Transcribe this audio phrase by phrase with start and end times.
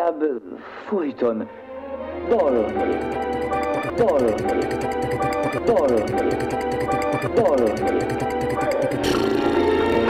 [0.00, 0.42] inkább
[0.88, 1.48] folyton
[2.28, 2.72] dalolni,
[3.96, 4.34] dalolni,
[5.64, 6.04] dalolni,
[7.34, 7.80] dalolni.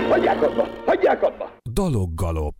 [0.08, 1.50] Hagyják abba, hagyják abba!
[1.72, 2.54] Daloggalop.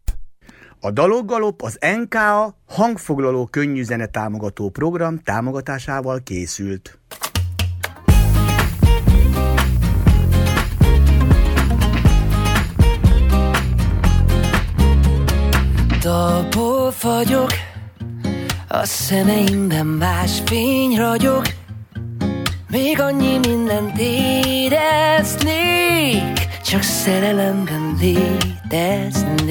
[0.80, 6.98] A Daloggalop az NKA hangfoglaló könnyűzene támogató program támogatásával készült.
[16.02, 16.59] Dalból
[17.02, 17.50] vagyok,
[18.68, 21.46] a szemeimben más fény ragyog,
[22.70, 25.28] még annyi mindent éreznék,
[26.64, 29.50] csak szerelemben léteznék.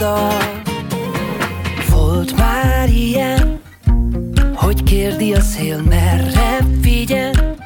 [0.00, 0.62] Dal
[1.90, 3.60] Volt már ilyen
[4.54, 7.56] Hogy kérdi a szél merre figyel.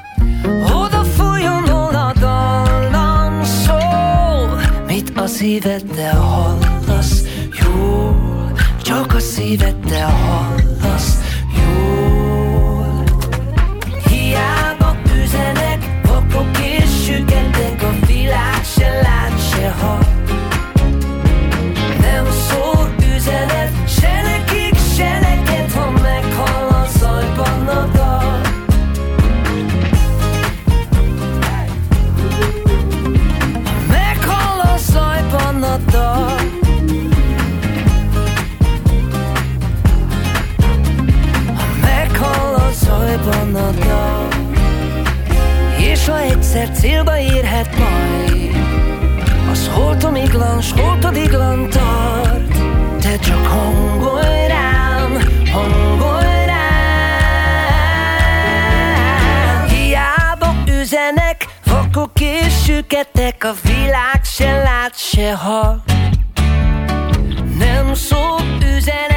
[0.64, 4.60] Oda hol a dallam szól.
[4.86, 7.22] Mit a szíveddel hallasz?
[7.62, 11.23] Jól Csak a szíveddel hallasz
[50.04, 52.53] Az holtomiglan, s holtodiglan tart
[53.00, 55.19] Te csak hangolj rám,
[55.53, 56.66] hangolj rám.
[59.69, 65.81] Hiába üzenek, vakok és süketek A világ se lát, se hall
[67.59, 68.41] Nem szól
[68.76, 69.13] üzenet,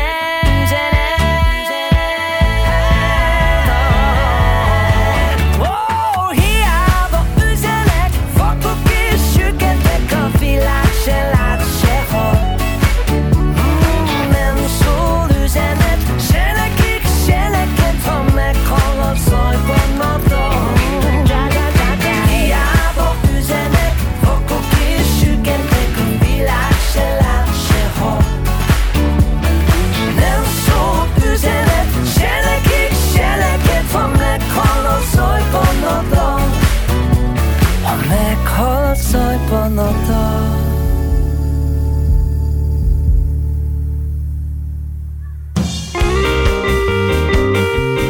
[39.47, 40.65] a zajban a dal.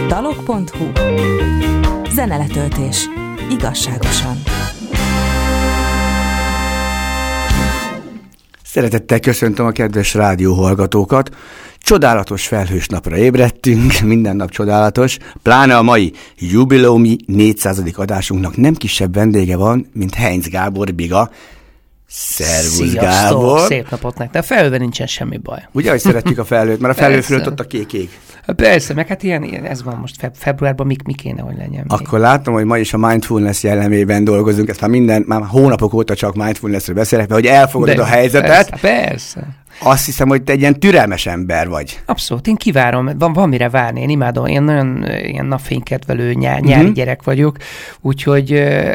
[0.07, 0.91] Dalog.hu
[2.09, 3.05] Zeneletöltés.
[3.49, 4.37] Igazságosan.
[8.63, 11.29] Szeretettel köszöntöm a kedves rádióhallgatókat.
[11.87, 17.81] Csodálatos felhős napra ébredtünk, minden nap csodálatos, pláne a mai jubileumi 400.
[17.93, 21.29] adásunknak nem kisebb vendége van, mint Heinz Gábor Biga.
[22.07, 23.59] Szervusz Sziasztok, Gábor!
[23.59, 24.43] szép napot nektek.
[24.43, 25.67] Felhőben nincsen semmi baj.
[25.71, 28.09] Ugye, hogy szeretjük a felhőt, mert a felhő fölött ott a kék ég.
[28.55, 31.69] Persze, meg hát ilyen, ilyen ez van most feb- februárban, mi, mi kéne, hogy legyen.
[31.69, 31.83] még.
[31.87, 36.15] Akkor látom, hogy ma is a mindfulness jellemében dolgozunk, ezt már minden, már hónapok óta
[36.15, 39.47] csak mindfulnessről beszélek, mert hogy elfogadod De, a helyzetet, Persze, persze.
[39.79, 41.99] Azt hiszem, hogy te egy ilyen türelmes ember vagy.
[42.05, 46.83] Abszolút, én kivárom, van, van mire várni, én imádom, én nagyon ilyen napfénykedvelő nyá, nyári
[46.83, 46.93] Mhm.
[46.93, 47.57] gyerek vagyok,
[48.01, 48.49] úgyhogy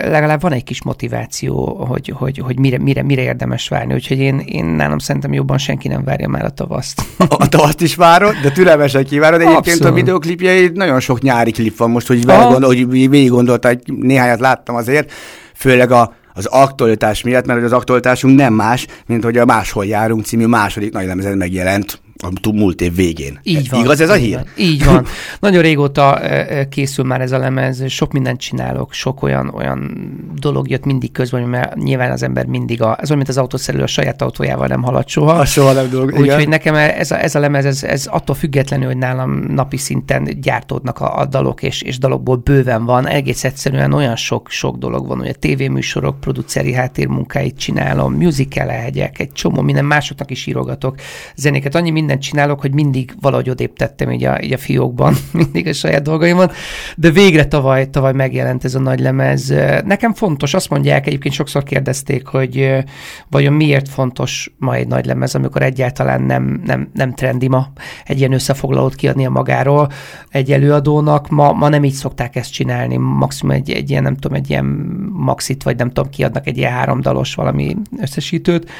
[0.05, 4.38] legalább van egy kis motiváció, hogy, hogy, hogy mire, mire, mire érdemes várni, úgyhogy én,
[4.38, 7.02] én nálam szerintem jobban senki nem várja már a tavaszt.
[7.19, 9.40] A tavaszt is várod, de türelmesen kívánod.
[9.40, 9.94] Egyébként a Abszolút.
[9.94, 12.69] videoklipjeid nagyon sok nyári klip van most, hogy Aha.
[12.69, 15.12] végig, hogy végig gondolta, néhányat láttam azért,
[15.55, 20.25] főleg a, az aktualitás miatt, mert az aktualitásunk nem más, mint hogy a Máshol járunk
[20.25, 23.38] című második nagy lemezen megjelent a múlt év végén.
[23.42, 23.80] Így van.
[23.80, 24.34] Igaz ez a hír?
[24.34, 25.06] Van, így van.
[25.40, 30.10] Nagyon régóta ö, ö, készül már ez a lemez, sok mindent csinálok, sok olyan, olyan
[30.38, 33.84] dolog jött mindig közben, mert nyilván az ember mindig, a, ez olyan, mint az autószerelő
[33.84, 35.32] a saját autójával nem halad soha.
[35.32, 36.14] A soha nem dolog.
[36.19, 40.40] Úgyhogy nekem ez a, ez a lemez, ez, ez attól függetlenül, hogy nálam napi szinten
[40.40, 45.06] gyártódnak a, a dalok, és, és dalokból bőven van, egész egyszerűen olyan sok, sok dolog
[45.06, 50.94] van, hogy a tévéműsorok, produceri háttérmunkáit csinálom, musical egy csomó minden másoknak is írogatok
[51.36, 51.74] zenéket.
[51.74, 55.73] Annyi mindent csinálok, hogy mindig valahogy odébb tettem így a, így a fiókban, mindig a
[55.73, 56.50] saját dolgaimon,
[56.97, 59.55] de végre tavaly, tavaly megjelent ez a nagy lemez.
[59.85, 62.85] Nekem fontos, azt mondják, egyébként sokszor kérdezték, hogy
[63.31, 67.73] vajon miért fontos ma egy nagy lemez, amikor egyáltalán nem, nem, nem trendi ma
[68.05, 69.88] egy ilyen összefoglalót kiadni a magáról
[70.29, 71.29] egy előadónak.
[71.29, 74.65] Ma, ma nem így szokták ezt csinálni, maximum egy, egy ilyen, nem tudom, egy ilyen
[75.12, 78.70] maxit, vagy nem tudom, kiadnak egy ilyen háromdalos valami összesítőt.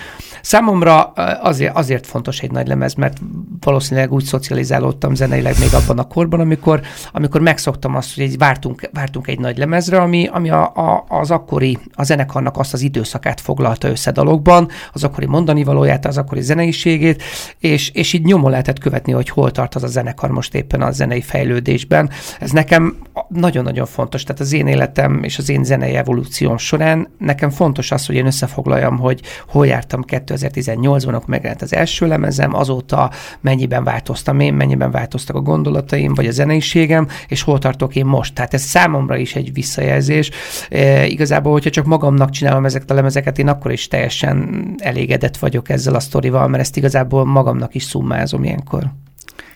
[0.43, 1.03] Számomra
[1.43, 3.21] azért, azért fontos egy nagy lemez, mert
[3.61, 6.81] valószínűleg úgy szocializálódtam zeneileg még abban a korban, amikor,
[7.13, 11.31] amikor megszoktam azt, hogy egy, vártunk, vártunk egy nagy lemezre, ami, ami a, a, az
[11.31, 16.41] akkori, a zenekarnak azt az időszakát foglalta össze dalokban, az akkori mondani valóját, az akkori
[16.41, 17.23] zeneiségét,
[17.59, 20.91] és, és így nyomon lehetett követni, hogy hol tart az a zenekar most éppen a
[20.91, 22.11] zenei fejlődésben.
[22.41, 22.97] Ez nekem
[23.29, 28.07] nagyon-nagyon fontos, tehát az én életem és az én zenei evolúcióm során nekem fontos az,
[28.07, 33.11] hogy én összefoglaljam, hogy hol jártam 2018-ban, akkor megjelent az első lemezem, azóta
[33.41, 38.35] mennyiben változtam én, mennyiben változtak a gondolataim, vagy a zeneiségem, és hol tartok én most.
[38.35, 40.31] Tehát ez számomra is egy visszajelzés.
[40.71, 45.69] E, igazából, hogyha csak magamnak csinálom ezeket a lemezeket, én akkor is teljesen elégedett vagyok
[45.69, 48.83] ezzel a sztorival, mert ezt igazából magamnak is szummázom ilyenkor.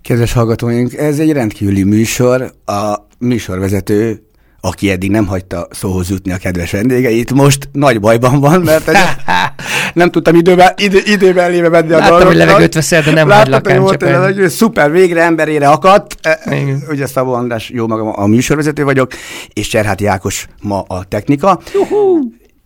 [0.02, 2.52] Kedves hallgatóink, ez egy rendkívüli műsor.
[2.64, 4.20] A műsorvezető
[4.60, 8.96] aki eddig nem hagyta szóhoz jutni a kedves vendégeit, most nagy bajban van, mert egy,
[9.96, 12.26] nem tudtam időben, idő, időben léve venni a Láttam, dolgokat.
[12.26, 14.12] hogy levegőt veszel, de nem hagylak hogy volt ennyi.
[14.12, 16.16] levegő, szuper, végre emberére akadt.
[16.22, 16.82] E, Igen.
[16.90, 19.10] Ugye Szabó András, jó magam a műsorvezető vagyok,
[19.52, 21.60] és Cserháti Ákos ma a technika.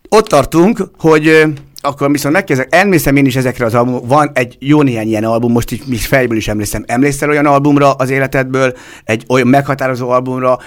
[0.09, 1.43] Ott tartunk, hogy
[1.81, 5.53] akkor viszont megkérdezek, emlékszem én is ezekre az albumok, van egy jó néhány ilyen album,
[5.53, 6.85] most így mi fejből is emlékszem.
[6.87, 8.73] Emlékszel olyan albumra az életedből,
[9.05, 10.59] egy olyan meghatározó albumra,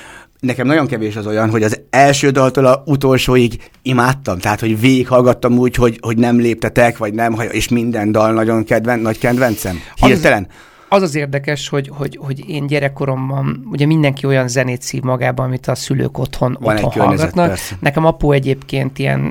[0.44, 5.58] nekem nagyon kevés az olyan, hogy az első daltól a utolsóig imádtam, tehát hogy végighallgattam
[5.58, 9.80] úgy, hogy, hogy nem léptetek, vagy nem, és minden dal nagyon kedven, nagy kedvencem.
[9.96, 10.48] Hirtelen.
[10.50, 10.56] Az
[11.02, 15.76] az érdekes, hogy, hogy, hogy én gyerekkoromban, ugye mindenki olyan zenét szív magába, amit a
[15.76, 17.48] szülők otthon, Van otthon hallgatnak.
[17.48, 17.76] persze.
[17.80, 19.22] Nekem apu egyébként ilyen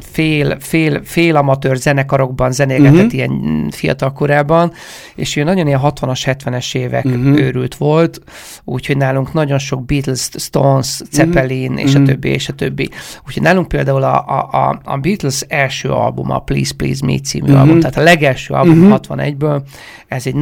[0.00, 2.96] fél, fél, fél amatőr zenekarokban zenégetett Mhm.
[3.04, 3.14] uh-huh.
[3.14, 4.72] ilyen fiatal korában,
[5.14, 7.14] és ő nagyon ilyen 60-as, 70-es évek Mhm.
[7.18, 7.38] uh-huh.
[7.38, 8.20] őrült volt,
[8.64, 11.86] úgyhogy nálunk nagyon sok Beatles, Stones, Zeppelin, uh-huh.
[11.88, 12.08] és a Mhm.
[12.08, 12.88] többi, és a többi.
[13.26, 17.52] Úgyhogy nálunk például a, a, a, Beatles első albuma, Please Please Me című Mhm.
[17.52, 17.66] uh-huh.
[17.68, 18.90] album, tehát a legelső album uh-huh.
[18.90, 19.60] 61-ből,
[20.08, 20.34] ez egy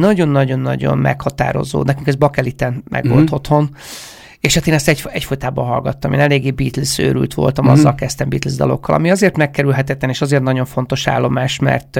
[0.67, 3.13] nagyon-nagyon-nagyon meghatározó, nekünk ez bakeliten meg Mhm.
[3.13, 3.75] volt otthon,
[4.39, 6.13] és hát én ezt egy, egyfolytában hallgattam.
[6.13, 7.73] Én eléggé Beatles őrült voltam, Mhm.
[7.73, 11.99] azzal kezdtem Beatles dalokkal, ami azért megkerülhetetlen, és azért nagyon fontos állomás, mert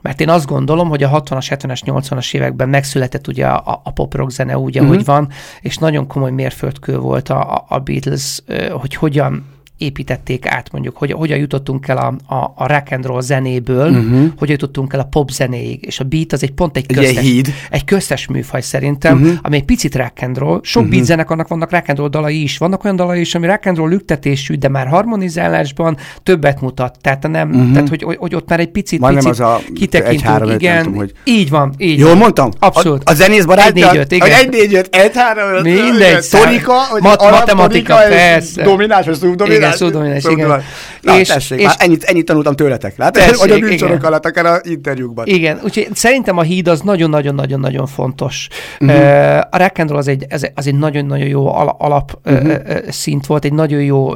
[0.00, 4.14] mert én azt gondolom, hogy a 60-as, 70-es, 80-as években megszületett ugye a, a pop
[4.14, 5.06] rock zene úgy, ahogy Mhm.
[5.06, 5.28] van,
[5.60, 8.40] és nagyon komoly mérföldkő volt a, a- Beatles,
[8.70, 9.46] hogy hogyan
[9.78, 14.26] építették át, mondjuk, hogy hogyan jutottunk el a, a, a rock and roll zenéből, uh-huh.
[14.38, 17.22] hogyan jutottunk el a pop zenéig, és a beat az egy pont egy Egy köztes,
[17.22, 17.48] híd.
[17.70, 19.38] egy köztes műfaj szerintem, uh-huh.
[19.42, 20.60] ami egy picit rock and roll.
[20.62, 20.96] Sok uh-huh.
[20.96, 22.58] beat zenekarnak vannak rock and roll dalai is.
[22.58, 26.96] Vannak olyan dalai is, ami rock and roll lüktetésű, de már harmonizálásban többet mutat.
[27.00, 27.72] Tehát, nem, uh-huh.
[27.72, 30.20] tehát hogy, hogy, hogy, ott már egy picit, Majdnem picit az a kitekintünk.
[30.20, 32.18] egy, három, igen, tudom, hogy- így van, így Jól van.
[32.18, 32.50] mondtam?
[32.58, 33.02] Abszolút.
[33.04, 33.90] A, a zenész barátja?
[33.90, 34.30] Egy, négy, öt, igen.
[34.40, 38.62] Egy, négy, öt, egy, három, öt, Mindegy, öt, Tonika, mat- matematika, persze.
[38.62, 39.18] Dominás, vagy?
[39.64, 40.62] Igen, szubdominás, igen.
[41.00, 43.22] Na, És- tessék, és- már ennyit, ennyit tanultam tőletek, látod?
[43.22, 45.26] Tessék, Hogy a műsorok alatt, akár a interjúkban.
[45.26, 48.48] Igen, úgyhogy szerintem a híd az nagyon-nagyon-nagyon-nagyon fontos.
[48.80, 49.38] Uh-huh.
[49.50, 52.54] A rock and roll az egy, az egy nagyon-nagyon jó al- alap uh-huh.
[52.88, 54.12] szint volt, egy nagyon jó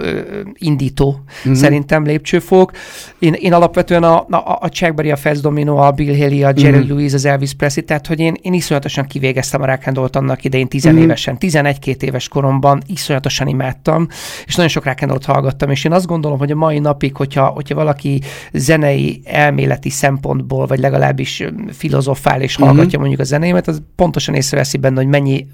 [0.54, 1.54] indító, uh-huh.
[1.54, 2.70] szerintem lépcsőfok.
[3.18, 6.76] Én, én alapvetően a, a, a Chuck a Fats Domino, a Bill Haley, a Jerry
[6.76, 6.88] uh-huh.
[6.88, 10.44] Lewis, az Elvis Presley, tehát hogy én, én iszonyatosan kivégeztem a rock and rollt annak
[10.44, 14.08] idején tizenévesen, 11-2 éves koromban iszonyatosan imádtam,
[14.46, 17.16] és nagyon sok rock and rollt hallgattam, és én azt gondolom, hogy a mai napig,
[17.16, 18.21] hogyha, hogyha valaki
[18.52, 23.00] zenei, elméleti szempontból, vagy legalábbis filozofál és hallgatja uh-huh.
[23.00, 25.47] mondjuk a zenémet, az pontosan észreveszi benne, hogy mennyi,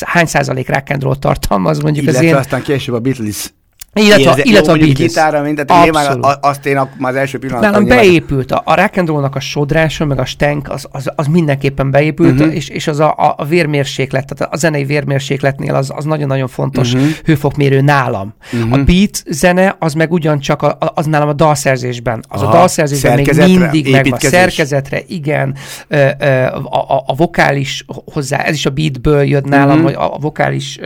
[0.00, 2.36] hány százalék rock tartalmaz mondjuk az Illetve én...
[2.36, 3.52] aztán később a Beatles
[3.94, 4.96] Illetve, illetve a Beatles.
[4.96, 8.74] gitára, mint, tehát nyilván a- azt én az első pillanatban Nálam nyilván- beépült a, a
[8.74, 12.54] rock and a sodrása, meg a stank, az, az, az mindenképpen beépült, uh-huh.
[12.54, 16.92] és, és az a, a, a vérmérséklet, tehát a zenei vérmérsékletnél az, az nagyon-nagyon fontos
[16.92, 17.08] uh-huh.
[17.24, 18.34] hőfokmérő nálam.
[18.52, 18.72] Uh-huh.
[18.72, 22.24] A beat zene, az meg ugyancsak a, a- az nálam a dalszerzésben.
[22.28, 23.94] Az Aha, a dalszerzésben még mindig megvan.
[24.06, 24.38] építkezés.
[24.38, 25.54] Szerkezetre, igen.
[25.88, 29.84] A, a, a vokális hozzá, ez is a beatből jött nálam, uh-huh.
[29.84, 30.78] hogy a, a vokális,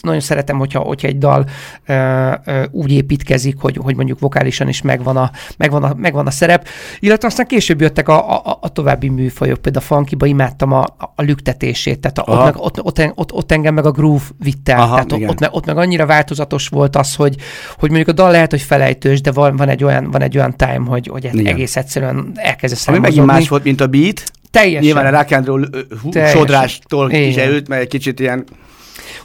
[0.00, 1.46] nagyon szeretem, hogyha, hogyha egy dal
[2.70, 6.68] úgy építkezik, hogy, hogy mondjuk vokálisan is megvan a, megvan a, megvan a szerep.
[7.00, 11.22] Illetve aztán később jöttek a, a, a további műfajok, például a funkiba imádtam a, a
[11.22, 14.78] lüktetését, tehát a, ott, meg, ott, ott, ott, ott, engem meg a groove vitt el.
[14.78, 15.30] Aha, tehát ott, igen.
[15.30, 17.36] ott, meg, ott meg annyira változatos volt az, hogy,
[17.78, 20.56] hogy mondjuk a dal lehet, hogy felejtős, de van, van, egy, olyan, van egy olyan
[20.56, 21.46] time, hogy, hogy Igen.
[21.46, 24.22] egész egyszerűen elkezdesz Ami megint más volt, mint a beat.
[24.50, 24.82] Teljesen.
[24.82, 25.68] Nyilván a rock and roll
[26.26, 28.44] sodrástól is elült, mert egy kicsit ilyen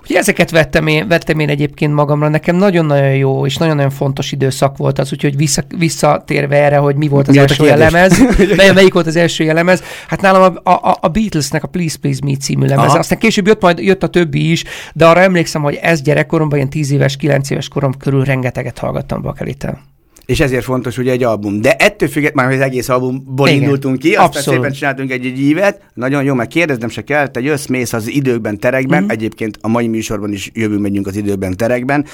[0.03, 4.77] Ugye ezeket vettem én, vettem én egyébként magamra, nekem nagyon-nagyon jó és nagyon-nagyon fontos időszak
[4.77, 7.91] volt az, úgyhogy vissza, visszatérve erre, hogy mi volt az Mi első kérdés?
[7.91, 8.19] lemez,
[8.57, 12.19] mely, melyik volt az első lemez, hát nálam a, a, a Beatlesnek a Please Please
[12.23, 12.97] Me című lemez, Aha.
[12.97, 16.69] aztán később jött majd jött a többi is, de arra emlékszem, hogy ez gyerekkoromban, ilyen
[16.69, 19.90] 10 éves, 9 éves korom körül rengeteget hallgattam Bakelitel.
[20.25, 21.61] És ezért fontos ugye egy album.
[21.61, 23.61] De ettől függetlenül, már az egész albumból Igen.
[23.61, 24.59] indultunk ki, aztán Abszolút.
[24.59, 25.81] szépen csináltunk egy, egy ívet.
[25.93, 29.01] Nagyon jó, meg kérdeznem se kell, te jössz, mész az időkben, terekben.
[29.03, 29.11] Mhm.
[29.11, 32.05] Egyébként a mai műsorban is jövünk, megyünk az időkben, terekben.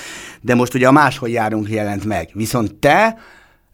[0.41, 2.29] De most ugye a máshol járunk jelent meg.
[2.33, 3.17] Viszont te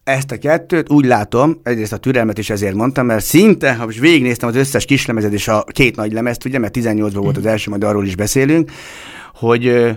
[0.04, 4.00] ezt a kettőt úgy látom, egyrészt a türelmet is ezért mondtam, mert szinte, ha most
[4.00, 7.70] végignéztem az összes kislemezed és a két nagy lemezt, ugye, mert 18-ban volt az első,
[7.70, 8.72] majd arról is beszélünk,
[9.34, 9.92] hogy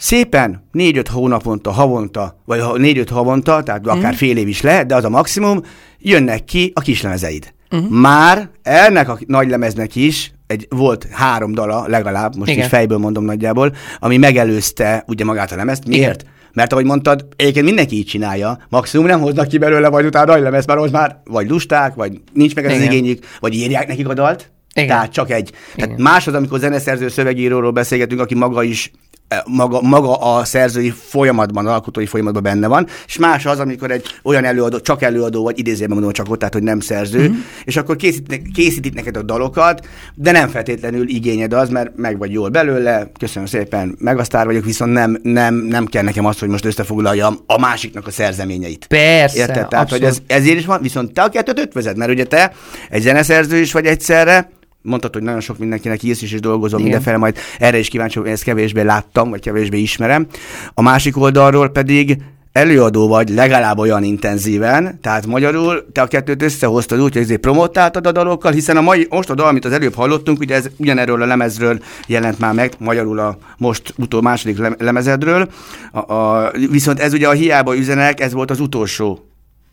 [0.00, 4.94] szépen négy-öt hónaponta, havonta, vagy ha- négy-öt havonta, tehát akár fél év is lehet, de
[4.94, 5.60] az a maximum,
[5.98, 7.52] jönnek ki a kislemezeid.
[7.70, 7.90] Uh-huh.
[7.90, 12.62] Már ennek a nagy lemeznek is egy, volt három dala legalább, most Igen.
[12.64, 15.86] is fejből mondom nagyjából, ami megelőzte ugye magát a lemezt.
[15.86, 16.24] Miért?
[16.52, 20.42] Mert ahogy mondtad, egyébként mindenki így csinálja, maximum nem hoznak ki belőle, vagy utána nagy
[20.42, 22.92] lemez, mert az már vagy lusták, vagy nincs meg ez az Igen.
[22.92, 24.50] igényük, vagy írják nekik a dalt.
[24.74, 24.88] Igen.
[24.88, 25.50] Tehát csak egy.
[25.74, 26.02] Tehát Igen.
[26.02, 28.90] más az, amikor zeneszerző szövegíróról beszélgetünk, aki maga is
[29.46, 34.44] maga, maga a szerzői folyamatban, alkotói folyamatban benne van, és más az, amikor egy olyan
[34.44, 37.26] előadó, csak előadó vagy, idézőben mondom csak ott, tehát hogy nem szerző, Mhm.
[37.26, 37.44] uh-huh.
[37.64, 42.32] és akkor készít, készítik neked a dalokat, de nem feltétlenül igényed az, mert meg vagy
[42.32, 46.64] jól belőle, köszönöm szépen, megasztár vagyok, viszont nem, nem, nem kell nekem azt, hogy most
[46.64, 48.86] összefoglaljam a másiknak a szerzeményeit.
[48.86, 49.68] Persze, Érted?
[49.68, 50.24] Tehát, hogy abszolút.
[50.28, 52.52] ez, ezért is van, viszont te a kettőt ötvözed, mert ugye te
[52.90, 54.50] egy zeneszerző is vagy egyszerre,
[54.82, 56.82] mondtad, hogy nagyon sok mindenkinek írsz is, és dolgozom Igen.
[56.82, 60.26] mindenfele, majd erre is kíváncsi vagyok, ezt kevésbé láttam, vagy kevésbé ismerem.
[60.74, 62.18] A másik oldalról pedig
[62.52, 68.06] előadó vagy legalább olyan intenzíven, tehát magyarul te a kettőt összehoztad úgy, hogy ezért promotáltad
[68.06, 71.22] a dalokkal, hiszen a mai, most a dal, amit az előbb hallottunk, ugye ez ugyanerről
[71.22, 75.48] a lemezről jelent már meg, magyarul a most utó második lem- lemezedről,
[75.92, 79.29] a, a, viszont ez ugye a hiába üzenek, ez volt az utolsó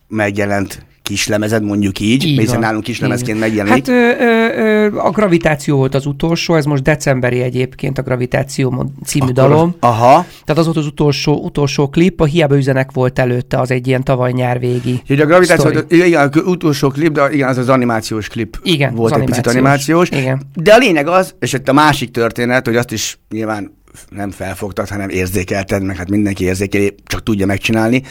[0.08, 2.60] megjelent kislemezed, mondjuk így, Így hiszen van.
[2.60, 3.88] nálunk kislemezként megjelenik.
[3.88, 4.62] Hát ö, ö,
[4.94, 9.76] ö, a Gravitáció volt az utolsó, ez most decemberi egyébként, a Gravitáció című dalom.
[9.80, 10.26] Aha.
[10.46, 14.04] Tehát az volt az utolsó, utolsó klip, a hiába üzenek volt előtte, az egy ilyen
[14.04, 14.92] tavaly nyár végi.
[15.02, 16.06] Úgyhogy a gravitáció, sztori.
[16.06, 19.48] igen, a utolsó klip, de igen, az az animációs klip Igen, volt az egy picit
[19.48, 20.10] animációs.
[20.10, 20.24] animációs.
[20.24, 20.64] Igen.
[20.64, 23.76] De a lényeg az, és itt a másik történet, hogy azt is nyilván
[24.10, 28.04] nem felfogtad, hanem érzékelted, meg hát mindenki érzékeli, csak tudja megcsinálni,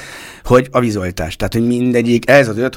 [0.44, 1.36] hogy a vizualitás.
[1.36, 2.76] Tehát, hogy mindegyik, ez az öt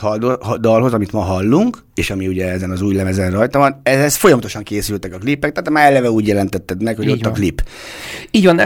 [0.59, 4.63] dalhoz, amit ma hallunk, és ami ugye ezen az új lemezen rajta van, ez folyamatosan
[4.63, 7.31] készültek a klipek, tehát már eleve úgy jelentetted meg, hogy Így ott van.
[7.31, 7.63] a klip.
[8.31, 8.59] Így van,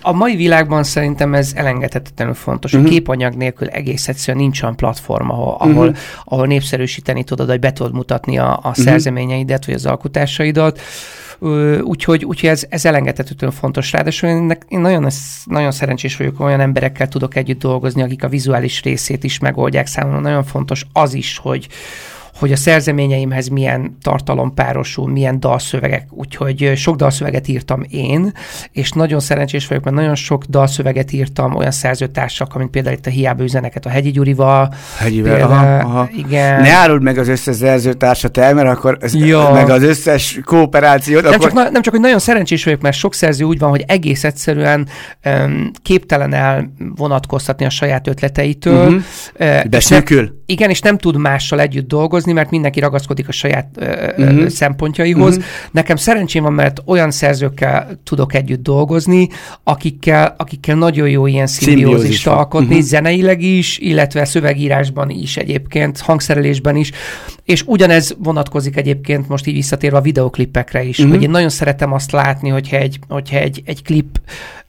[0.00, 2.70] a mai világban szerintem ez elengedhetetlenül fontos.
[2.72, 2.80] Mhm.
[2.80, 2.96] Uh-huh.
[2.96, 5.96] A képanyag nélkül egész egyszerűen nincs olyan platform, ahol, ahol, uh-huh.
[6.24, 8.68] ahol népszerűsíteni tudod, vagy be tudod mutatni a, a Mhm.
[8.68, 8.84] uh-huh.
[8.84, 10.80] szerzeményeidet, vagy az alkotásaidat.
[11.82, 13.92] Úgyhogy, úgyhogy ez, ez elengedhetetlenül fontos.
[13.92, 15.06] Ráadásul én, én nagyon,
[15.44, 20.20] nagyon szerencsés vagyok, olyan emberekkel tudok együtt dolgozni, akik a vizuális részét is megoldják számomra.
[20.20, 21.68] Nagyon fontos az is, hogy,
[22.40, 28.32] hogy a szerzeményeimhez milyen tartalom párosul, milyen dalszövegek, úgyhogy sok dalszöveget írtam én,
[28.72, 33.10] és nagyon szerencsés vagyok, mert nagyon sok dalszöveget írtam olyan szerzőtársak, mint például itt a
[33.10, 34.74] Hiába üzeneket a Hegyi Gyurival.
[34.98, 36.08] Hegyivel, Például- aha, aha.
[36.16, 36.60] Igen.
[36.60, 39.50] Ne áruld meg az összes szerzőtársat el, mert akkor ez, Ja.
[39.52, 41.52] meg az összes kooperációt, Nem akkor...
[41.52, 44.88] csak, nem csak, hogy nagyon szerencsés vagyok, mert sok szerző úgy van, hogy egész egyszerűen
[45.24, 48.84] um, képtelen elvonatkoztatni a saját ötleteitől.
[48.88, 48.94] Mhm.
[49.40, 50.42] Uh, és Beszűkül?
[50.46, 55.38] Igen, és nem tud mással együtt dolgozni, mert mindenki ragaszkodik a saját uh, szempontjaihoz.
[55.70, 59.28] Nekem szerencsém van, mert olyan szerzőkkel tudok együtt dolgozni,
[59.64, 62.84] akikkel, akikkel nagyon jó ilyen Szimbiózis szimbiózist alkotni, Mhm.
[62.84, 66.90] zeneileg is, illetve szövegírásban is egyébként, hangszerelésben is,
[67.44, 71.08] és ugyanez vonatkozik egyébként most így visszatérve a videoklipekre is, Mhm.
[71.08, 74.20] hogy én nagyon szeretem azt látni, hogyha egy, hogyha egy, egy klip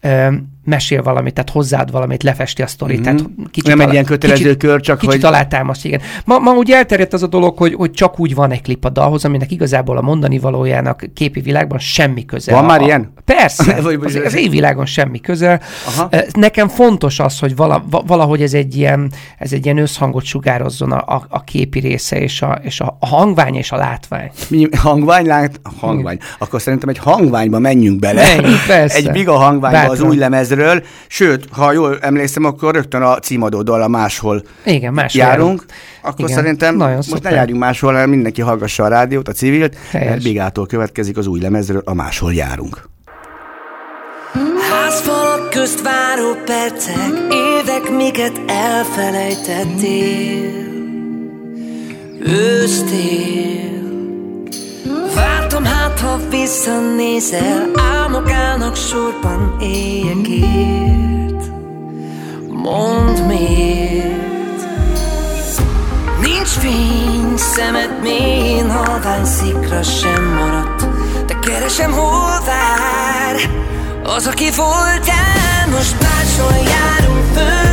[0.01, 0.27] ö,
[0.65, 2.95] mesél valamit, tehát hozzáad valamit, lefesti a sztorit.
[2.95, 3.03] Mhm.
[3.05, 6.01] Tehát kicsit Nem egy ilyen kötelező kicsit, kör, csak kicsit hogy- alátámaszt, igen.
[6.25, 8.89] Ma, ma ugye elterjedt az a dolog, hogy, hogy csak úgy van egy klip a
[8.89, 12.51] dalhoz, aminek igazából a mondani valójának képi világban semmi köze.
[12.51, 13.13] Van A- már ilyen?
[13.25, 13.73] Persze.
[14.03, 15.59] Az, az évvilágon semmi köze.
[15.87, 16.09] Aha.
[16.33, 20.91] Nekem fontos az, hogy vala, va- valahogy ez egy ilyen, ez egy ilyen összhangot sugározzon
[20.91, 24.31] a, a, a képi része, és a, és a, a hangvány és a látvány.
[24.47, 26.17] Mi, hangvány, lát, hangvány.
[26.39, 28.21] Akkor szerintem egy hangványba menjünk bele.
[28.35, 28.97] Menjünk, persze.
[28.97, 30.83] Egy biga hangványba az új lemezről.
[31.07, 35.39] Sőt, ha jól emlékszem, akkor rögtön a címadó dal a máshol Igen, máshol járunk.
[35.41, 35.65] járunk.
[36.01, 37.31] Akkor Igen, szerintem nagyon most szuper.
[37.31, 40.09] ne járjunk máshol, hanem mindenki hallgassa a rádiót, a civilt, Helyes.
[40.09, 42.89] mert Bigától következik az új lemezről, a máshol járunk.
[44.71, 50.49] Házfalak közt váró percek, évek, miket elfelejtettél.
[52.25, 53.80] Ősztél.
[55.15, 61.51] Vártam hát, ha visszanézel, álmok állnak sorban éjekért.
[62.47, 64.21] Mondd miért.
[66.21, 70.85] Nincs fény, szemed mélyén halvány szikra sem maradt
[71.25, 73.49] De keresem, hol vár
[74.03, 77.70] Az, aki voltál, most máshol járunk föld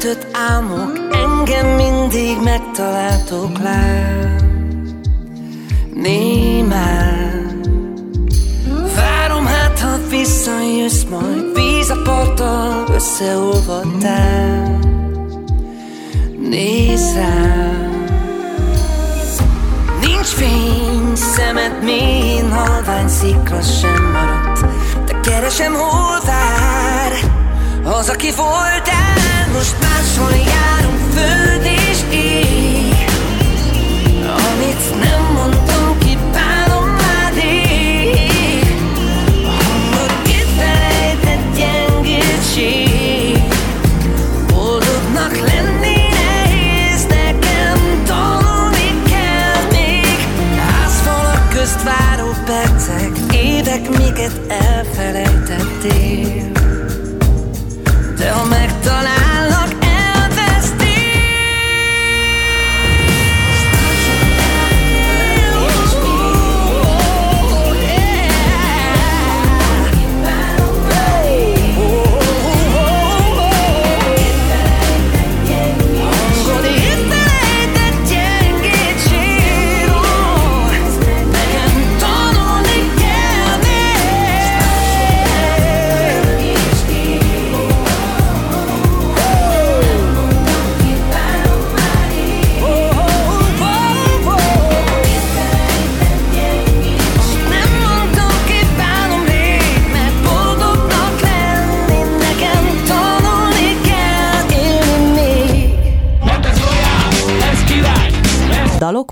[0.00, 5.00] Költött álmok engem mindig megtaláltok lám
[5.94, 7.60] Némán.
[8.96, 14.78] Várom hát, ha visszajössz majd Víz a parttal összeolvadtál
[16.50, 18.04] Nézz rám.
[20.00, 24.60] Nincs fény, szemed mélyén halvány szikra sem maradt.
[25.06, 27.12] De keresem, hol vár
[27.84, 33.08] Az, aki voltál, most máshol járunk föld és ég.
[34.26, 38.74] Amit nem mondtam ki, bánom már rég.
[39.44, 40.12] A hangod
[41.56, 43.42] gyengétség.
[44.46, 50.26] Boldognak lenni nehéz, nekem tanulni kell még.
[50.58, 56.50] Házfalak közt váró percek, évek, miket elfelejtettél.
[58.16, 59.19] De ha megtalálnak,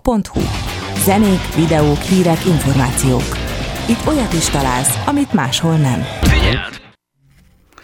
[0.09, 0.41] Dalok.hu
[1.05, 3.23] Zenék, videók, hírek, információk.
[3.89, 6.05] Itt olyat is találsz, amit máshol nem.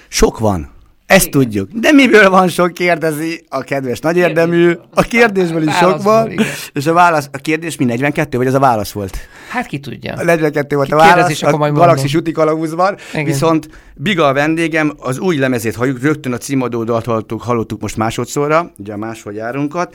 [0.08, 0.72] Sok van.
[1.06, 1.70] Ezt tudjuk.
[1.72, 4.72] De miből van sok, kérdezi a kedves nagy érdemű.
[4.94, 6.30] A kérdésből is sok van.
[6.30, 6.46] igen.
[6.72, 9.16] És a válasz, a kérdés mi 42, vagy az a válasz volt?
[9.50, 10.14] Hát ki tudja.
[10.14, 13.24] A 42 volt a Kérdezés, válasz, akkor a majd Galaxis úti kalauzban, Igen.
[13.24, 17.96] viszont Biga a vendégem, az új lemezét halljuk, rögtön a címadó dalt hallottuk, hallottuk most
[17.96, 19.94] másodszorra, ugye a máshol járunkat.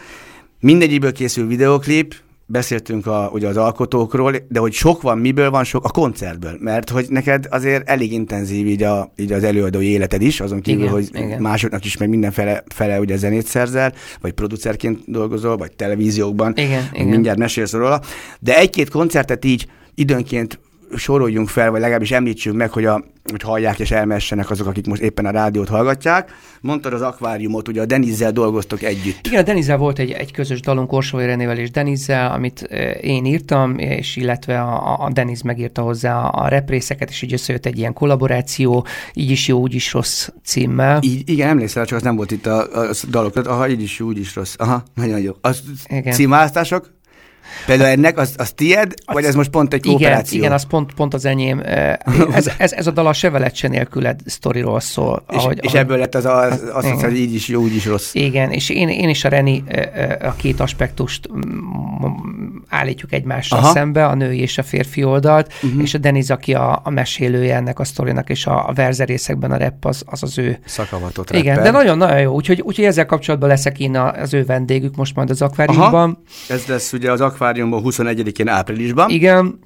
[0.60, 5.84] Mindegyikből készül videoklip, beszéltünk a, ugye az alkotókról, de hogy sok van, miből van sok?
[5.84, 10.40] A koncertből, mert hogy neked azért elég intenzív így, a, így az előadói életed is,
[10.40, 11.42] azon kívül, Igen, hogy igen.
[11.42, 17.08] másoknak is meg mindenfele fele ugye zenét szerzel, vagy producerként dolgozol, vagy televíziókban, Igen, igen.
[17.08, 18.02] mindjárt mesélsz róla,
[18.40, 20.60] de egy-két koncertet így időnként
[20.96, 25.02] soroljunk fel, vagy legalábbis említsünk meg, hogy, a, hogy hallják és elmessenek azok, akik most
[25.02, 26.32] éppen a rádiót hallgatják.
[26.62, 29.26] Mondtad az akváriumot, ugye a Denizzel dolgoztok együtt.
[29.28, 32.62] Igen, a Denizzel volt egy, egy közös dalunk Orsói Renével és Denizzel, amit
[33.02, 37.66] én írtam, és illetve a, a Deniz megírta hozzá a, a représzeket, és így összejött
[37.66, 41.00] egy ilyen kollaboráció, így is jó, úgy is rossz címmel.
[41.02, 43.36] Így, igen, emlékszel, csak az nem volt itt a, a dalok.
[43.36, 44.56] Aha, így is jó, úgy is rossz.
[44.58, 45.32] Aha, nagyon jó.
[45.88, 46.14] Igen.
[46.14, 46.98] címválasztások?
[47.66, 50.38] Például ennek az, az tied, vagy ez most pont egy Igen, kooperáció?
[50.38, 51.62] igen, az pont, pont az enyém.
[52.34, 55.24] Ez, ez, ez a dal a Sevelet se nélküled sztoriról szól.
[55.32, 57.00] és, és ebből lett az, az, az, az, igen.
[57.00, 58.14] hogy így is jó, úgy is rossz.
[58.14, 59.64] Igen, és én, én és a Reni
[60.22, 61.30] a két aspektust
[62.68, 63.68] állítjuk egymással Aha.
[63.68, 63.78] Aha.
[63.78, 65.82] szembe, a női és a férfi oldalt, uh-huh.
[65.82, 69.58] és a Deniz, aki a, a mesélője ennek a sztorinak, és a, a verzerészekben a
[69.58, 70.60] rap az az, az ő.
[70.66, 71.72] Szakavatott Igen, rapper.
[71.72, 75.42] de nagyon-nagyon jó, úgyhogy, úgyhogy ezzel kapcsolatban leszek én az ő vendégük most majd az
[75.42, 76.24] akváriumban.
[76.50, 79.10] Ez lesz ugye az akváriumban 21-én áprilisban.
[79.10, 79.60] Igen,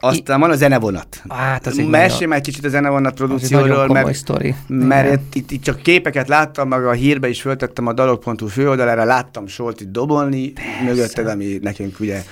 [0.00, 1.22] Aztán van a zenevonat.
[1.28, 4.54] hát az Mesélj már kicsit a zenevonat produkcióról, mert, sztori.
[4.66, 9.04] mert itt, itt, itt, csak képeket láttam, meg a hírbe is föltettem a dalok.hu főoldalára,
[9.04, 10.52] láttam Soltit dobolni,
[10.84, 12.22] mögötted, ami nekünk ugye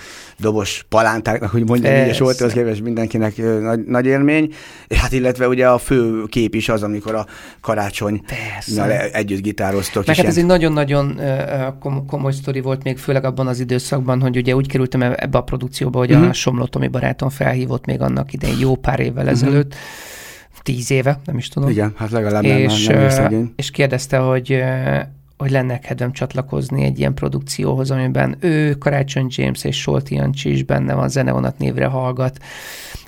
[0.42, 2.16] dobos palántáknak, hogy mondjam, így a Persze.
[2.24, 4.52] Soltihoz képest mindenkinek nagy, nagy élmény.
[4.88, 7.26] És hát illetve ugye a fő kép is az, amikor a
[7.60, 9.10] karácsony Persze.
[9.10, 10.06] együtt gitároztok.
[10.06, 11.20] Meg és hát ez egy nagyon-nagyon
[12.06, 15.42] komoly sztori volt még, főleg abban az időszakban, hogy ugye úgy kerültem e- ebbe a
[15.42, 16.22] produkcióba, hogy Mhm.
[16.22, 19.74] a Somló Tomi barátom felhívott még annak idején jó pár évvel ezelőtt,
[20.62, 21.68] tíz éve, nem is tudom.
[21.70, 22.98] Igen, hát legalább és, nem,
[23.30, 24.62] nem és kérdezte, hogy
[25.42, 30.62] hogy lenne kedvem csatlakozni egy ilyen produkcióhoz, amiben ő, Karácsony James és Solti Jancsi is
[30.62, 32.38] benne van, zenevonat névre hallgat.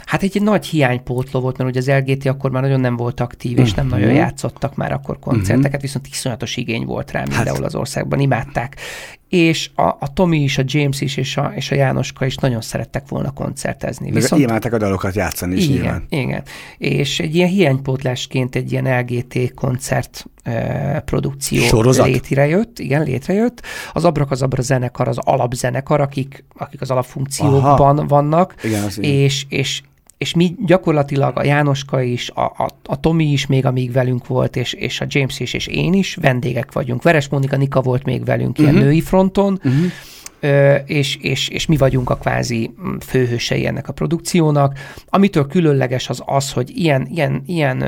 [0.05, 3.59] Hát egy nagy hiánypótló volt, mert ugye az LGT akkor már nagyon nem volt aktív,
[3.59, 4.17] és nem nagyon Mhm.
[4.17, 8.77] játszottak már akkor koncerteket, viszont iszonyatos igény volt rá mindenhol az országban, imádták.
[9.35, 12.61] És a, a Tomi is, a James is, és a, és a Jánoska is nagyon
[12.61, 14.11] szerettek volna koncertezni.
[14.11, 16.05] Meg imádták a dalokat játszani is igen, nyilván.
[16.09, 16.43] igen.
[16.79, 22.07] És egy ilyen hiánypótlásként egy ilyen LGT koncert eh, produkció Sorozat?
[22.07, 23.63] létrejött, igen, létrejött.
[23.93, 28.07] Az Abrakazabra zenekar, az alapzenekar, akik, akik az alapfunkciókban Aha.
[28.07, 29.83] vannak, Igen, az és, és
[30.19, 34.57] és mi gyakorlatilag a Jánoska is, a, a, a Tomi is még amíg velünk volt,
[34.57, 37.03] és, és a James is, és én is vendégek vagyunk.
[37.03, 38.83] Veres Mónika Nika volt még velünk ilyen Mhm.
[38.83, 39.69] női fronton, Ö,
[40.87, 44.79] és, és, és mi vagyunk a kvázi mm, főhősei ennek a produkciónak.
[45.07, 47.85] Amitől különleges az az, hogy ilyen, ilyen, ilyen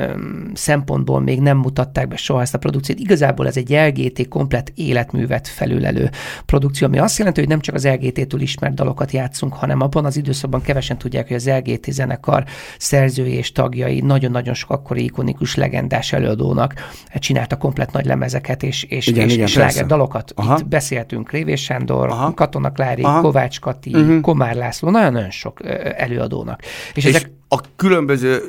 [0.53, 2.99] szempontból még nem mutatták be soha ezt a produkciót.
[2.99, 6.09] Igazából ez egy LGT komplet életművet felülelő
[6.45, 10.17] produkció, ami azt jelenti, hogy nem csak az LGT-től ismert dalokat játszunk, hanem abban az
[10.17, 12.43] időszakban kevesen tudják, hogy az LGT zenekar
[12.77, 16.73] szerzői és tagjai nagyon-nagyon sok akkori ikonikus legendás előadónak
[17.13, 20.31] csinálta komplet nagy lemezeket és, és, Igen, és, igen, és dalokat.
[20.35, 20.57] Aha.
[20.59, 22.33] Itt beszéltünk Révés Sándor, Aha.
[22.47, 23.21] Katona Klári, Aha.
[23.21, 24.19] Kovács Kati, Mhm.
[24.19, 25.59] Komár László, nagyon-nagyon sok
[25.97, 26.61] előadónak.
[26.93, 28.41] És, És ezek a különböző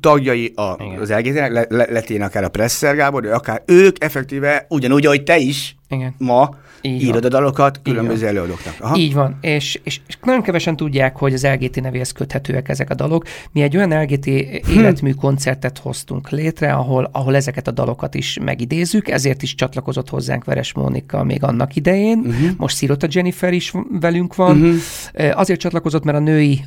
[0.00, 5.06] tagjai a, az LGT-nek, le, le, letén akár a Presser Gábor, akár ők effektíve ugyanúgy,
[5.06, 6.14] ahogy te is igen.
[6.18, 7.24] ma Így írod van.
[7.24, 8.74] a dalokat különböző előadóknak.
[8.80, 8.96] Aha.
[8.96, 12.94] Így van, és, és, és nagyon kevesen tudják, hogy az LGT nevéhez köthetőek ezek a
[12.94, 13.24] dalok.
[13.52, 14.78] Mi egy olyan LGT Hm.
[14.78, 20.44] életmű koncertet hoztunk létre, ahol, ahol ezeket a dalokat is megidézzük, ezért is csatlakozott hozzánk
[20.44, 22.18] Veres Mónika még annak idején.
[22.18, 22.48] Uh-huh.
[22.56, 24.56] Most Szirota Jennifer is velünk van.
[24.60, 25.38] Uh-huh.
[25.38, 26.60] Azért csatlakozott, mert a női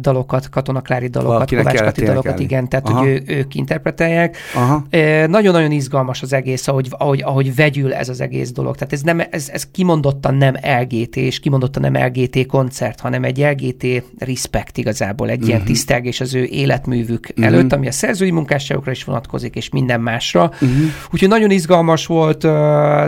[0.00, 2.52] dalokat, Katona Klári dalokat, Valakinek Kovács kellett Kati dalokat, énekelni.
[2.52, 2.98] igen, tehát Aha.
[2.98, 4.36] hogy ő, ők interpretálják.
[4.54, 4.84] Aha.
[5.26, 8.58] Nagyon-nagyon izgalmas az egész, ahogy, ahogy, ahogy vegyül ez az egész dolog.
[8.62, 13.38] Tehát ez, nem, ez, ez kimondottan nem LGT, és kimondottan nem LGT koncert, hanem egy
[13.38, 15.42] LGT respect igazából, egy Mhm.
[15.42, 15.54] uh-huh.
[15.54, 17.46] ilyen tisztelgés az ő életművük uh-huh.
[17.46, 20.44] előtt, ami a szerzői munkásságokra is vonatkozik, és minden másra.
[20.60, 20.70] Mhm.
[20.70, 20.88] Uh-huh.
[21.12, 22.50] Úgyhogy nagyon izgalmas volt uh,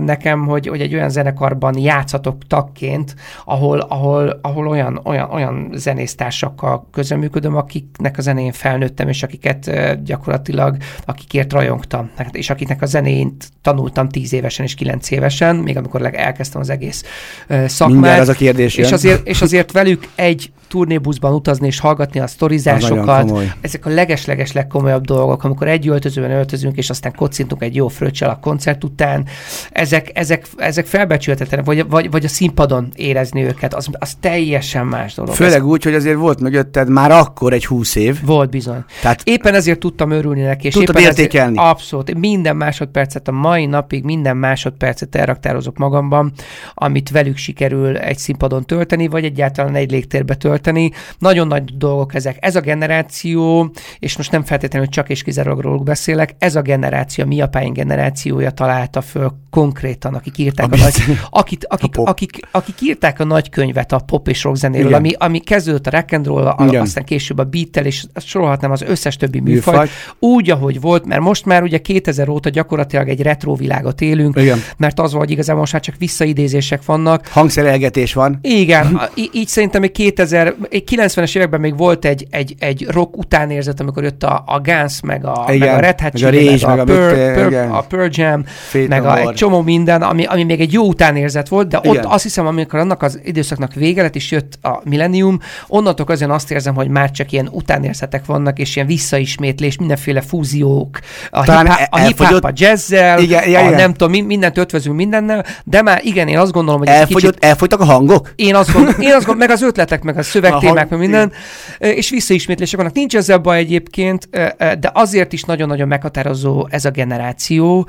[0.01, 6.89] nekem, hogy, hogy egy olyan zenekarban játszatok tagként, ahol, ahol, ahol olyan, olyan, olyan zenésztársakkal
[6.91, 13.51] közöműködöm, akiknek a zenén felnőttem, és akiket uh, gyakorlatilag, akikért rajongtam, és akiknek a zenént
[13.63, 17.05] tanultam tíz évesen és kilenc évesen, még amikor elkezdtem az egész
[17.49, 17.89] szakmát.
[17.89, 18.93] Mindjárt az a kérdés és jön.
[18.93, 25.05] azért, és azért velük egy turnébuszban utazni és hallgatni a sztorizásokat, ezek a leges-leges legkomolyabb
[25.05, 29.27] dolgok, amikor egy öltözőben öltözünk, és aztán kocintunk egy jó fröccsel a koncert után,
[29.71, 35.15] ezek, ezek, ezek felbecsülhetetlenek, vagy, vagy, vagy a színpadon érezni őket, az, az teljesen más
[35.15, 35.35] dolog.
[35.35, 38.19] Főleg úgy, hogy azért volt mögötted már akkor egy húsz év.
[38.21, 38.85] Ez volt bizony.
[39.03, 40.67] Tehát Éppen ezért tudtam örülni neki.
[40.67, 41.59] És Tudtad éppen értékelni.
[41.59, 42.15] Ezért, abszolút.
[42.15, 46.33] Minden másodpercet, a mai napig minden másodpercet elraktározok magamban,
[46.75, 50.91] amit velük sikerül egy színpadon tölteni, vagy egyáltalán egy légtérbe tölteni.
[51.19, 52.37] Nagyon nagy dolgok ezek.
[52.41, 57.25] Ez a generáció, és most nem feltétlenül csak és kizárólag róluk beszélek, ez a generáció,
[57.25, 62.09] a mi apáink generációja találta föl konkrétan, akik írták a, A nagy, biz- akik, pop.
[62.09, 64.99] akik, akik írták a nagykönyvet a pop és rock zenéről, Igen.
[64.99, 68.83] ami, ami kezdődött a rock and roll, a, aztán később a beat és sorolhatnám az
[68.83, 69.89] összes többi műfaj, Műfaj.
[70.19, 74.59] úgy, ahogy volt, mert most már ugye 2000 óta gyakorlatilag egy retro világot élünk, Igen.
[74.77, 77.27] mert az van, hogy igazából most már csak visszaidézések vannak.
[77.27, 78.39] Hangszerelgetés van.
[78.43, 82.87] Igen, a- í- így szerintem még 2000, egy 90-es években még volt egy, egy, egy
[82.91, 86.23] rock utánérzet, amikor jött a, a Guns, meg a, Igen, meg a Red Hot meg
[86.23, 87.71] a Rage, meg, a, a Pearl, mit- Pearl, igen.
[87.71, 91.49] a Pearl Jam, Fate meg a, egy csomó minden, ami, ami még egy jó utánérzet
[91.49, 92.05] volt, de ott Igen.
[92.05, 96.51] azt hiszem, amikor annak az időszaknak vége lett, és jött a Millennium, onnantól azért azt
[96.51, 100.99] érzem, hogy már csak ilyen utánérzetek vannak, és ilyen visszaismétlés, mindenféle fúziók,
[101.31, 104.97] a hip-hop, a, el- hip-hop a jazzzel, Igen, igen, a nem tudom, mi- mindent ötvözünk
[105.19, 108.33] mindennel, de már igen, én azt gondolom, hogy ez kicsit Elfogyott, elfogytak a hangok?
[108.37, 111.33] én azt gondolom, én azt gondolom, meg az ötletek, meg a szövegtémák, Aha, meg minden,
[111.79, 112.95] Ö, és visszaismétlések vannak.
[112.95, 117.89] Nincs ezzel baj egyébként, de azért is nagyon-nagyon meghatározó ez a generáció,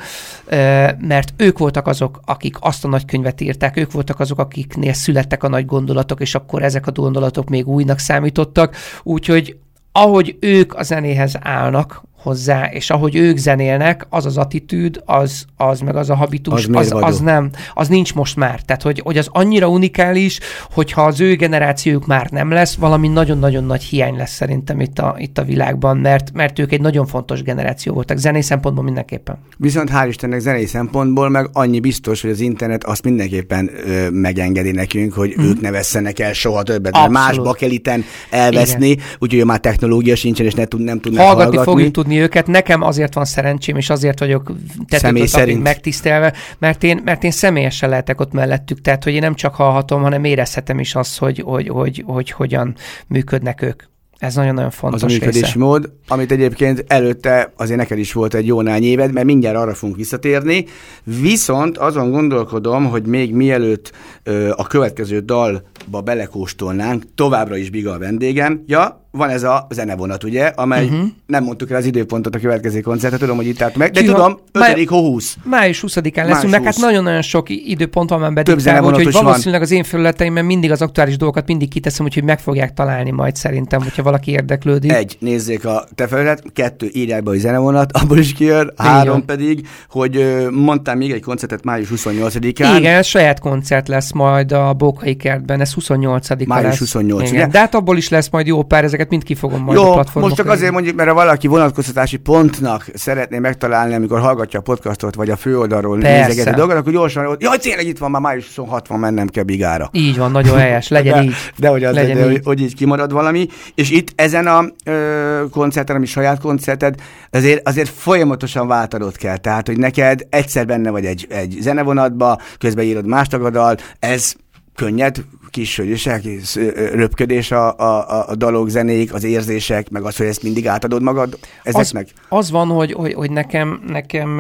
[1.00, 5.44] mert ők voltak azok, akik azt a nagy könyvet írták, ők voltak azok, akiknél születtek
[5.44, 9.58] a nagy gondolatok, és akkor ezek a gondolatok még újnak számítottak, úgyhogy
[9.92, 15.80] ahogy ők a zenéhez állnak hozzá, és ahogy ők zenélnek, az az attitűd, az, az
[15.80, 18.62] meg az a habitus, Az az, az nem, az nincs most már.
[18.62, 20.40] Tehát, hogy, hogy az annyira unikális,
[20.72, 25.16] hogyha az ő generációjuk már nem lesz, valami nagyon-nagyon nagy hiány lesz szerintem itt a,
[25.18, 29.38] itt a világban, mert, mert ők egy nagyon fontos generáció voltak, zenei szempontból mindenképpen.
[29.58, 34.72] Viszont hál' Istennek zenei szempontból meg annyi biztos, hogy az internet azt mindenképpen ö, megengedi
[34.72, 37.06] nekünk, hogy ők ne vesszenek el soha többet, mert.
[37.06, 37.28] Abszolút.
[37.28, 41.72] más bakeliten elveszni, úgyhogy már technológia sincsen, és ne tud, nem tudnak Hallgatni, hallgatni.
[41.72, 42.48] fogjuk tudni őket.
[42.48, 44.52] Nekem azért van szerencsém, és azért vagyok
[44.88, 45.64] tetőtől szerint.
[45.64, 50.02] megtisztelve, mert én, mert én személyesen lehetek ott mellettük, tehát hogy én nem csak hallhatom,
[50.02, 52.76] hanem érezhetem is azt, hogy, hogy, hogy, hogy hogyan
[53.08, 53.84] működnek ők.
[54.24, 58.46] Ez nagyon-nagyon az fontos a működési mód, amit egyébként előtte azért neked is volt egy
[58.46, 60.66] jó nány éved, mert mindjárt arra fogunk visszatérni.
[61.04, 63.92] Viszont azon gondolkodom, hogy még mielőtt
[64.24, 68.64] ö, a következő dalba belekóstolnánk, továbbra is Biga a vendégem.
[68.66, 71.08] Ja, van ez a zenevonat, ugye, amely uh-huh.
[71.26, 74.14] nem mondtuk el az időpontot a következő koncertre, tudom, hogy itt állt meg, de van?
[74.14, 74.88] tudom, Már- 5.
[74.88, 75.38] hó 20.
[75.44, 76.84] Május 20-án Május leszünk, meg hát 20.
[76.84, 81.48] nagyon-nagyon sok időpont van már bedikálva, úgyhogy valószínűleg az én felületeimben mindig az aktuális dolgokat
[81.48, 84.92] mindig kiteszem, úgyhogy meg fogják találni majd szerintem, hogyha valaki érdeklődik.
[84.92, 89.26] Egy, nézzék a te felület, kettő, írják be, hogy zenevonat, abból is kijön, három van.
[89.26, 92.76] pedig, hogy ö, mondtál még egy koncertet május 28-án.
[92.78, 96.80] Igen, ez saját koncert lesz majd a Bókai kertben, ez 28 Május lesz.
[96.80, 97.34] 28, Igen.
[97.34, 97.52] ugye?
[97.52, 99.92] De hát abból is lesz majd jó pár, ezeket mind ki fogom majd a Jó,
[99.92, 100.22] platformokra.
[100.22, 105.16] most csak azért mondjuk, mert ha valaki vonatkoztatási pontnak szeretné megtalálni, amikor hallgatja a podcastot,
[105.16, 108.88] vagy a főoldalról nézegeti dolgot, akkor gyorsan, ott, jaj, tényleg itt van, már május 26
[108.88, 109.90] van, mennem kell Bigára.
[109.92, 111.34] Így van, nagyon helyes, legyen de, így.
[111.58, 112.42] De hogy, az, Legyen de, hogy, így.
[112.44, 113.48] hogy így kimarad valami.
[113.76, 116.96] És itt ezen a ö, koncerten, ami saját koncerted,
[117.32, 119.38] azért, azért folyamatosan váltanod kell.
[119.38, 124.34] Tehát, hogy neked egyszer benne vagy egy, egy zenevonatba, közben írod más tagadal, ez
[124.76, 129.90] könnyed, kis hogy is, kis, ö, ö, röpködés a, a, a- dalok, zenék, az érzések,
[129.90, 132.08] meg az, hogy ezt mindig átadod magad ezeknek.
[132.30, 134.40] Az, az van, hogy, hogy, hogy nekem, nekem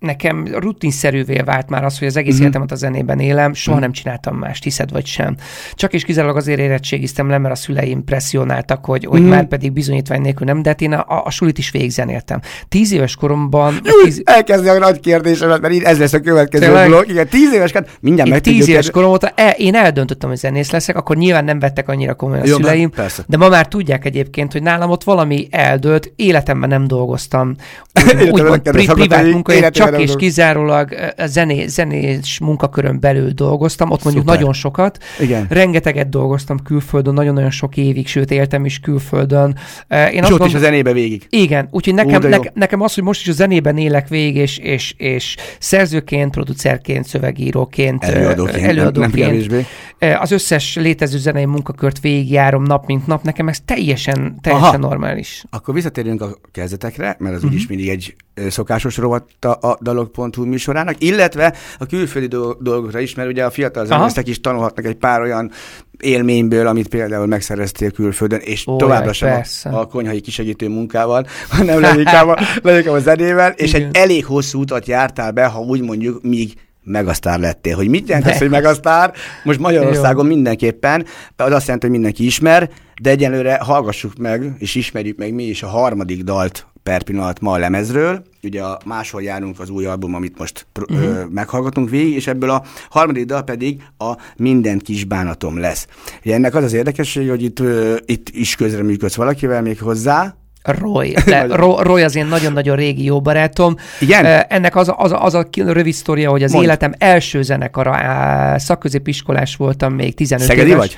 [0.00, 2.42] nekem rutinszerűvé vált már az, hogy az egész Mhm.
[2.46, 2.60] uh-huh.
[2.60, 5.36] életemet a zenében élem, soha nem csináltam mást, hiszed vagy sem.
[5.74, 9.28] Csak és kizárólag azért érettségiztem le, mert a szüleim presszionáltak, hogy, hogy Mhm.
[9.30, 12.40] már pedig bizonyítvány nélkül nem, de hát én a, a sulit is végigzenéltem.
[12.68, 16.88] Tíz éves koromban, tíz, Elkezdi a nagy kérdésemet, mert így ez lesz a következő Tényleg?
[16.88, 17.08] blog.
[17.08, 18.92] Igen, tíz éves, mindjárt én meg tíz éves kérdezni.
[18.92, 22.46] korom óta el, én eldöntöttem, hogy zenész leszek, akkor nyilván nem vettek annyira komolyan a
[22.46, 23.24] Jó, szüleim, persze.
[23.26, 27.54] de ma már tudják egyébként, hogy nálam ott valami eldőlt, életemben nem dolgoztam.
[28.30, 34.24] Úgymond pri, privát életemben csak nem és kizárólag zené, zenés munkakörön belül dolgoztam, ott mondjuk
[34.24, 34.38] Szuper.
[34.38, 34.98] nagyon sokat.
[35.20, 35.46] Igen.
[35.48, 39.56] Rengeteget dolgoztam külföldön, nagyon-nagyon sok évig, sőt éltem is külföldön.
[39.88, 41.26] Én És azt ott gond- is a zenébe végig.
[41.30, 42.28] igen, úgyhogy nekem, jó.
[42.28, 47.06] neke, nekem az, hogy most is a zenében élek végig, és, és, és szerzőként, producerként,
[47.06, 49.66] szövegíróként, Előadóként, nem- előadóként nem
[49.98, 54.76] ö, az összes létező zenei munkakört végigjárom nap mint nap, nekem ez teljesen, teljesen Aha.
[54.76, 55.44] normális.
[55.50, 58.14] Akkor visszatérünk a kezdetekre, mert az úgyis mindig egy
[58.48, 63.50] szokásos rovat a, a dalog.hu műsorának, illetve a külföldi do- dolgokra is, mert ugye a
[63.50, 65.50] fiatal zenészek is tanulhatnak egy pár olyan
[65.98, 69.68] élményből, amit például megszereztél külföldön, és Ó, továbbra jaj, sem persze.
[69.70, 73.88] a, a konyhai kisegítő munkával, hanem leginkább a, leginkább a zenével, és Igen.
[73.88, 77.76] egy elég hosszú utat jártál be, ha úgy mondjuk, míg megasztár lettél.
[77.76, 79.12] Hogy mit jelent ez, hogy megasztár?
[79.44, 82.70] Most Magyarországon mindenképpen, az azt jelenti, hogy mindenki ismer,
[83.02, 87.52] de egyelőre hallgassuk meg, és ismerjük meg mi is a harmadik dalt per pillanat ma
[87.52, 88.22] a lemezről.
[88.42, 91.02] Ugye a máshol járunk az új album, amit most Mhm.
[91.02, 95.86] ö, meghallgatunk végig, és ebből a harmadik dal pedig a Minden kis bánatom lesz.
[96.24, 101.14] Ugye ennek az az érdekessége, hogy itt, ö, itt is közreműködsz valakivel még hozzá, Roy.
[101.26, 103.74] De Ro- Roy az én nagyon-nagyon régi jó barátom.
[104.00, 104.44] Igen?
[104.48, 106.64] Ennek az a, az az a rövid sztoria, hogy az Mondd.
[106.64, 110.78] életem első zenekara, á, szakközépiskolás voltam még 15 Szegedi éves.
[110.80, 110.96] vagy?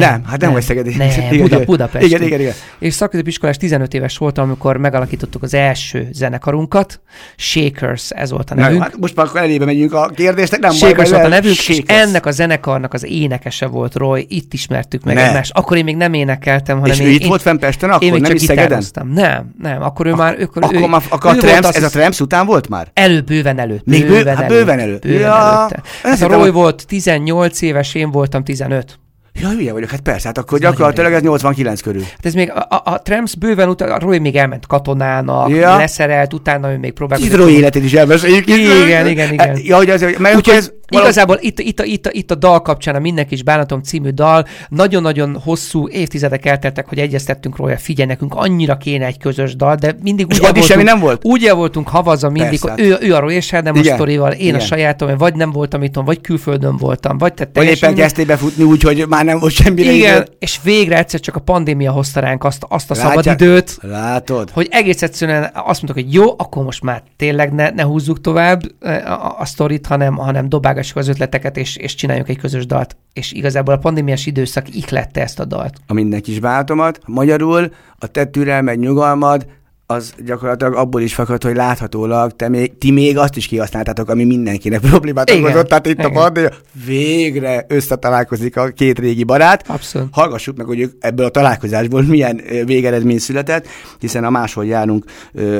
[0.00, 0.94] Nem, hát nem vagy szegedi.
[0.96, 1.64] Nem, Igen, Buda, igen.
[1.64, 2.06] Budapest.
[2.06, 2.52] Igen, igen, igen.
[2.78, 7.00] És szakközépiskolás 15 éves voltam, amikor megalakítottuk az első zenekarunkat.
[7.36, 8.82] Shakers, ez volt a Na, nevünk.
[8.82, 11.54] hát most már akkor elébe megyünk a kérdésnek, nem baj, Shakers majd volt a nevünk,
[11.54, 12.00] és Shakers.
[12.02, 15.26] ennek a zenekarnak az énekese volt Roy, itt ismertük meg Ne.
[15.28, 15.52] egymást.
[15.54, 17.94] Akkor én még nem énekeltem, hanem És én, ő itt én, volt fenn Pesten én
[17.94, 18.82] akkor, még nem is Szegeden?
[19.08, 19.48] Gitároztam.
[19.62, 20.36] Nem, nem, akkor ő már...
[20.40, 22.68] Akkor, Akkor, ő, már, akkor a ő Tramps, volt ez a az- Tramps után volt
[22.68, 22.86] már?
[22.94, 23.84] Előbb, bőven előtt.
[23.84, 25.02] Még bő- hát bőven előtt.
[25.02, 25.82] Bőven Ja, előtte.
[26.02, 28.98] ezt Hát a Roy hogy- volt 18 éves, én voltam 15.
[29.40, 32.02] Ja, hülye vagyok, hát persze, hát akkor Ez gyakorlatilag ez nagyon 89 körül.
[32.02, 35.76] Hát ez még a, a, a Tramps bőven utána, a Roy még elment katonának, Ja.
[35.76, 37.32] leszerelt, utána ő még próbálkozott.
[37.32, 38.46] Hidro életét is elmeséljük.
[38.46, 39.48] Igen, igen, igen.
[39.48, 42.94] Hát, Ja, hogy az, mert Úgyhogy ez igazából itt, itt, itt, itt a dal kapcsán,
[42.94, 48.34] a Mindenki is bánatom című dal, nagyon-nagyon hosszú évtizedek elteltek, hogy egyeztettünk róla, figyelj, nekünk
[48.34, 51.24] annyira kéne egy közös dal, de mindig úgy addig semmi nem volt?
[51.24, 52.82] Úgy voltunk havazva mindig, Persze.
[52.82, 54.54] ő, ő a Roy és a Igen, sztorival, én igen.
[54.54, 58.64] a sajátom, vagy nem voltam itthon, vagy külföldön voltam, vagy te Vagy éppen kezdtél befutni
[58.64, 60.26] úgy, hogy már nem volt semmire Igen, idő.
[60.38, 63.24] és végre egyszer csak a pandémia hozta ránk azt, azt a Látják?
[63.24, 64.50] szabadidőt, Látod?
[64.50, 68.62] hogy egész egyszerűen azt mondtuk, hogy jó, akkor most már tényleg ne, ne húzzuk tovább
[68.80, 72.66] eh, a, a, a sztorit, hanem, hanem dobálgassuk az ötleteket, és, és csináljunk egy közös
[72.66, 72.96] dalt.
[73.12, 75.78] És igazából a pandémiás időszak ihlette ezt a dalt.
[75.86, 77.00] a minden kis bátomat.
[77.06, 79.46] Magyarul a te türelmed, nyugalmad,
[79.86, 84.24] az gyakorlatilag abból is fakad, hogy láthatólag te még, ti még azt is kihasználtátok, ami
[84.24, 85.68] mindenkinek problémát Igen, okozott.
[85.68, 86.12] Tehát itt a igen.
[86.12, 86.50] pandémia
[86.86, 89.68] végre összetalálkozik a két régi barát.
[89.68, 90.08] Abszolút.
[90.12, 93.66] Hallgassuk meg, hogy ők ebből a találkozásból milyen végeredmény született,
[93.98, 95.04] hiszen a máshol járunk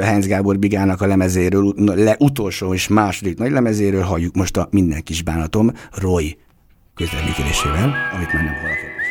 [0.01, 5.03] Heinz Gábor Bigának a lemezéről, le, utolsó és második nagy lemezéről, halljuk most a Minden
[5.03, 6.37] kis bánatom Roy
[6.95, 9.04] közleműködésével, amit már nem hallok.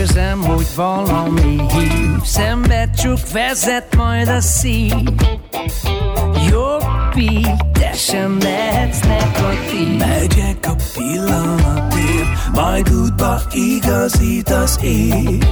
[0.00, 4.94] Érzem, hogy valami hív Szembe csak vezet majd a szív
[6.50, 15.44] Jobb így, te sem lehetsz negatív Megyek a pillanatért, majd útba igazít az ég.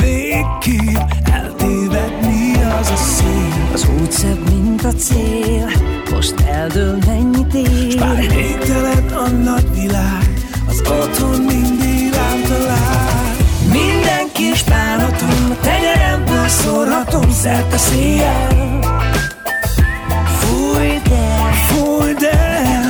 [0.00, 3.68] Végképp eltéved mi az a szél.
[3.72, 5.70] Az út szebb, mint a cél
[6.10, 10.32] Most eldől mennyit Bár ér végtelen a nagy világ,
[10.68, 11.89] az otthon mindig.
[14.60, 18.78] Kis bánatom, a tenyeremből szórhatom szerte széjjel.
[20.38, 22.84] Fújj el, Fújd el,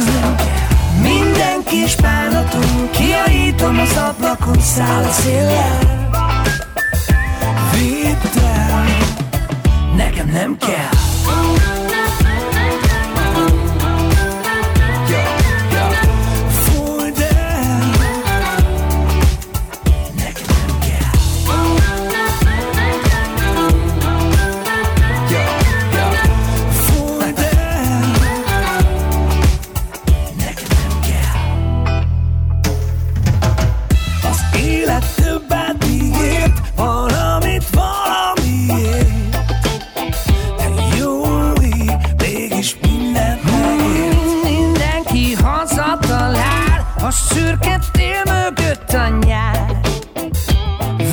[1.02, 5.78] minden kis bánatom, kiajítom az ablakon, száll a széllel.
[7.72, 8.85] Vidd el,
[9.96, 11.80] nekem nem kell
[47.11, 49.81] A szürke tél mögött a nyár.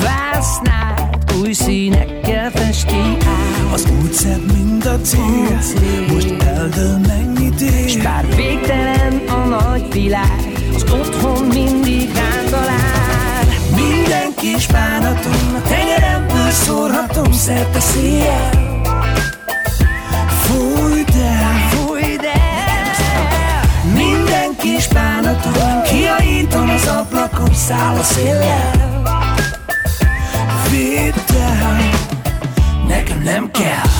[0.02, 3.72] Vásznál új színekkel festi át.
[3.72, 5.58] Az út szebb, mint a cél,
[6.12, 7.58] most eldől mennyit
[7.88, 8.02] S ér.
[8.02, 13.44] bár végtelen a nagy világ Az otthon mindig rám talál.
[13.74, 18.67] Minden kis bánatom, a tenyeremből szórhatom szerte széjjel.
[26.48, 28.72] Kiajítom az ablakon, száll a széllel.
[30.70, 31.90] Vidd el,
[32.86, 33.97] Nekem nem kell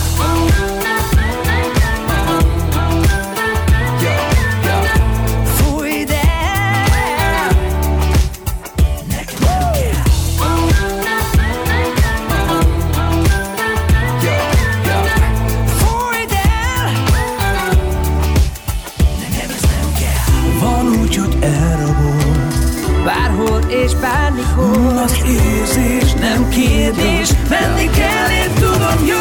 [25.28, 29.16] érzés nem kérdés, menni kell, én tudom jó.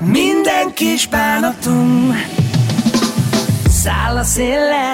[0.00, 2.16] Minden kis bánatom,
[3.68, 4.90] Száll a széllel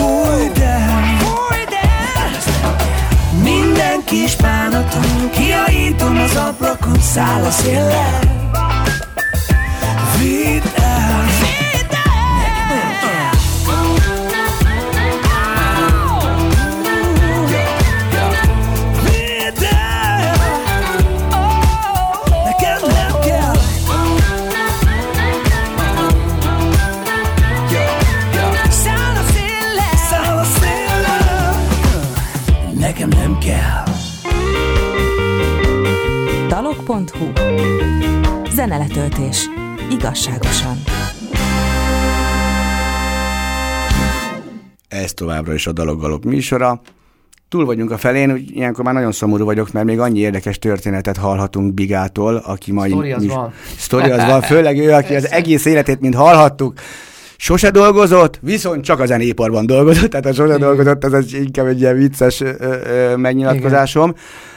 [0.00, 1.18] fújd el.
[1.18, 2.30] Fújj el
[3.42, 8.39] Minden kis bánatom, kiajítom az ablakon, száll a széllel.
[38.80, 39.48] Zeneletöltés.
[39.90, 40.82] Igazságosan.
[44.88, 46.80] Ez továbbra is a Daloggalop műsora.
[47.48, 51.16] Túl vagyunk a felén, úgy ilyenkor már nagyon szomorú vagyok, mert még annyi érdekes történetet
[51.16, 52.90] hallhatunk Bigától, aki mai...
[52.90, 53.52] Sztori az mi- van.
[53.76, 56.74] Sztori az van, főleg ő, aki az egész életét, mint hallhattuk,
[57.40, 61.80] sose dolgozott, viszont csak a zenéparban dolgozott, tehát a sose dolgozott, az egy, inkább egy
[61.80, 64.14] ilyen vicces ö, ö, megnyilatkozásom,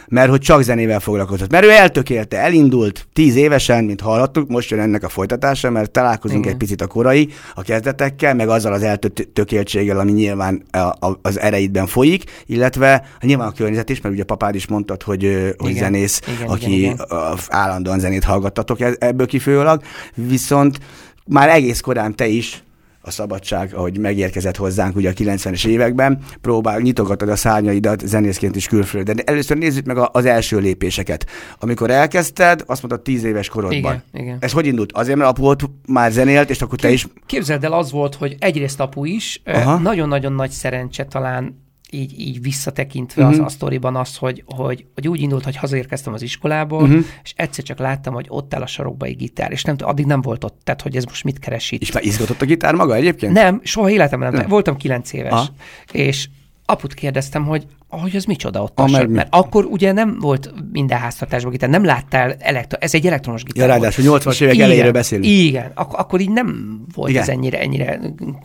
[0.07, 1.51] mert hogy csak zenével foglalkozott.
[1.51, 6.39] Mert ő eltökélte, elindult tíz évesen, mint hallhattuk, most jön ennek a folytatása, mert találkozunk
[6.39, 6.51] Igen.
[6.51, 11.39] egy picit a korai, a kezdetekkel, meg azzal az eltökéltséggel, ami nyilván a, a, az
[11.39, 15.83] ereidben folyik, illetve nyilván a környezet is, mert ugye papád is mondtad, hogy, hogy Igen.
[15.83, 17.37] zenész, Igen, aki igen, igen.
[17.47, 19.81] állandóan zenét hallgattatok e- ebből kifőleg,
[20.15, 20.77] viszont
[21.25, 22.63] már egész korán te is
[23.05, 28.67] a szabadság, ahogy megérkezett hozzánk ugye a 90-es években, próbál, nyitogatod a szárnyaidat zenészként is
[28.67, 29.15] külföldön.
[29.15, 31.25] De először nézzük meg a- az első lépéseket.
[31.59, 33.77] Amikor elkezdted, azt mondtad 10 éves korodban.
[33.79, 34.37] Igen, igen.
[34.39, 34.91] Ez hogy indult?
[34.91, 37.07] Azért, mert apu ott már zenélt, és akkor te is...
[37.25, 39.77] Képzeld el, az volt, hogy egyrészt apu is, Aha.
[39.77, 41.62] nagyon-nagyon nagy szerencse talán
[41.93, 43.31] így, így visszatekintve Mhm.
[43.31, 43.45] uh-huh.
[43.45, 46.91] az a sztoriban az, hogy, hogy, hogy úgy indult, hogy hazaérkeztem az iskolából, Mhm.
[46.91, 47.05] uh-huh.
[47.23, 50.21] és egyszer csak láttam, hogy ott áll a sarokba egy gitár, és nem, addig nem
[50.21, 51.81] volt ott, tehát hogy ez most mit keres itt.
[51.81, 53.33] És már izgatott a gitár maga egyébként?
[53.33, 54.31] Nem, soha életemben.
[54.31, 54.39] Nem.
[54.41, 54.49] nem.
[54.49, 55.31] Voltam kilenc éves.
[55.31, 55.47] Aha.
[55.91, 56.29] És
[56.65, 57.65] aput kérdeztem, hogy
[57.97, 59.05] hogy ez micsoda ott a mi?
[59.05, 63.67] Mert akkor ugye nem volt minden háztartásban gitár, nem láttál elektro, ez egy elektromos gitár.
[63.67, 64.23] Ja, ráadásul volt.
[64.23, 65.27] 80-as És évek igen, elejéről beszélünk.
[65.27, 67.21] Igen, ak- akkor így nem volt Igen.
[67.21, 67.99] ez ennyire, ennyire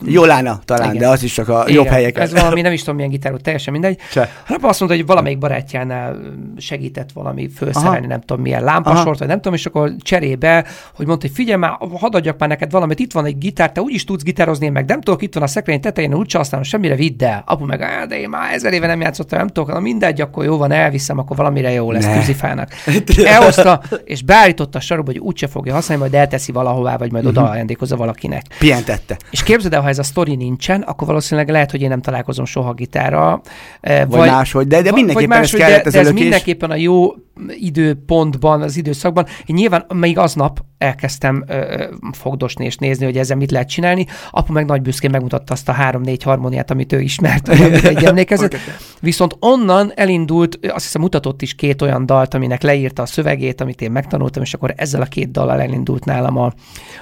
[0.05, 0.97] Jolána talán, Igen.
[0.97, 2.23] de az is csak a igen, jobb helyeken.
[2.23, 3.99] Ez valami, nem is tudom milyen gitár volt, teljesen mindegy.
[4.09, 4.19] Se.
[4.43, 6.17] Hát azt mondta, hogy valamelyik barátjánál
[6.57, 8.07] segített valami felszerelni, Aha.
[8.07, 8.71] nem tudom milyen Aha.
[8.71, 12.49] lámpasort, vagy nem tudom, és akkor cserébe, hogy mondta, hogy figyelj már, hadd adjak már
[12.49, 15.43] neked valamit, itt van egy gitár, te úgyis tudsz gitározni, meg nem tudok, itt van
[15.43, 17.43] a szekrény tetején, úgyse használom semmire, vidd el.
[17.45, 20.43] Apu meg, "Á, de én már ezer éve nem játszottam, nem tudok, na mindegy, akkor
[20.45, 22.13] jó van, elviszem, akkor valamire jó lesz Ne.
[22.13, 22.69] tűzifának.
[23.25, 27.37] Elhozta, és beállította a sarokba, hogy úgyse fogja használni, majd elteszi valahová, vagy majd Mhm.
[27.37, 28.43] oda ajándékozza valakinek.
[28.59, 29.17] Pientette.
[29.31, 32.45] És képzeld el, ha ez a sztori nincsen, akkor valószínűleg lehet, hogy én nem találkozom
[32.45, 33.41] soha gitárral.
[33.81, 36.71] eh, Vagy máshogy, de- de vagy- mindenképpen vagy ez máshogy, kellett de, de ez mindenképpen
[36.71, 37.13] a jó
[37.47, 39.25] időpontban, az időszakban.
[39.45, 44.05] Én nyilván még aznap elkezdtem ö, fogdosni és nézni, hogy ezzel mit lehet csinálni.
[44.31, 47.49] Apu meg nagy büszkén megmutatta azt a három-négy harmóniát, amit ő ismert,
[47.93, 48.55] egy emlékezett.
[48.99, 53.81] Viszont onnan elindult, azt hiszem mutatott is két olyan dalt, aminek leírta a szövegét, amit
[53.81, 56.53] én megtanultam, és akkor ezzel a két dallal elindult nálam a,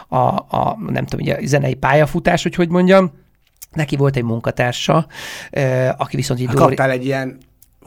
[0.07, 3.11] a, a nem tudom, ugye, a zenei pályafutás, hogy hogy mondjam.
[3.71, 5.07] Neki volt egy munkatársa,
[5.97, 7.37] aki viszont így Ha kaptál egy ilyen,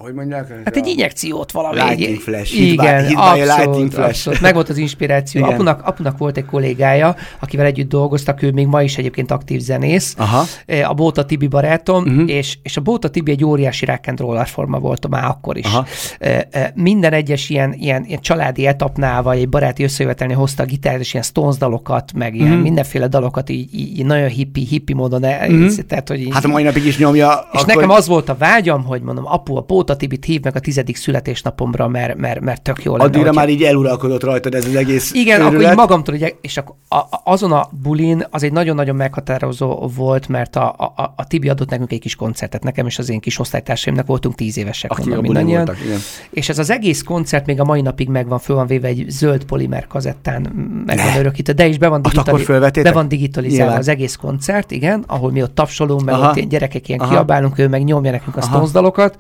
[0.01, 0.49] hogy mondják?
[0.65, 1.81] Hát egy injekciót valami.
[1.81, 4.09] Lightning flash, Igen, hit by abszolút, lightning flash.
[4.09, 4.41] abszolút.
[4.41, 5.41] Meg volt az inspiráció.
[5.41, 5.53] Igen.
[5.53, 10.15] Apunak, apunak volt egy kollégája, akivel együtt dolgoztak, ő még ma is egyébként aktív zenész.
[10.19, 10.43] Aha.
[10.67, 12.31] Eh, A Bóta Tibi barátom, uh-huh.
[12.31, 15.65] és, és a Bóta Tibi egy óriási rock and roller forma volt már akkor is.
[15.65, 15.87] Aha.
[16.19, 20.67] Eh, eh, Minden egyes ilyen, ilyen, ilyen családi etapnál, vagy egy baráti összejövetelnél hozta a
[20.67, 22.61] gitárt, és ilyen Stones dalokat, meg ilyen Mhm.
[22.61, 25.69] mindenféle dalokat így, így, nagyon hippi, hippi módon, el, Mhm.
[25.89, 27.49] tehát, hogy így, Hát a mai napig is nyomja.
[27.53, 27.75] és akkor...
[27.75, 29.61] nekem az volt a vágyam, hogy mondom, apu, a
[29.91, 33.05] Póta Tibit hív meg a tizedik születésnapomra, mert, mert, mert tök jó lenne.
[33.05, 35.71] Addigra hogyha- már így eluralkodott rajtad ez az egész igen, akkor őrület.
[35.71, 40.29] így magamtól, így, és akkor a, a, azon a bulin az egy nagyon-nagyon meghatározó volt,
[40.29, 43.39] mert a, a, a Tibi adott nekünk egy kis koncertet, nekem és az én kis
[43.39, 44.91] osztálytársaimnak voltunk tíz évesek.
[44.91, 45.65] Akik mondom, mindannyian.
[45.65, 45.99] voltak, igen.
[46.31, 49.45] És ez az egész koncert még a mai napig megvan, föl van véve egy zöld
[49.45, 50.41] polimer kazettán,
[50.87, 53.79] meg van örökítve, de is be van, akkor digitali- be van digitalizálva Nyilván.
[53.79, 56.29] az egész koncert, igen, ahol mi ott tapsolunk, meg Aha.
[56.31, 57.11] ott gyerekek ilyen Aha.
[57.11, 58.41] kiabálunk, ő meg nyomja nekünk a.
[58.41, 59.17] Stones dalokat,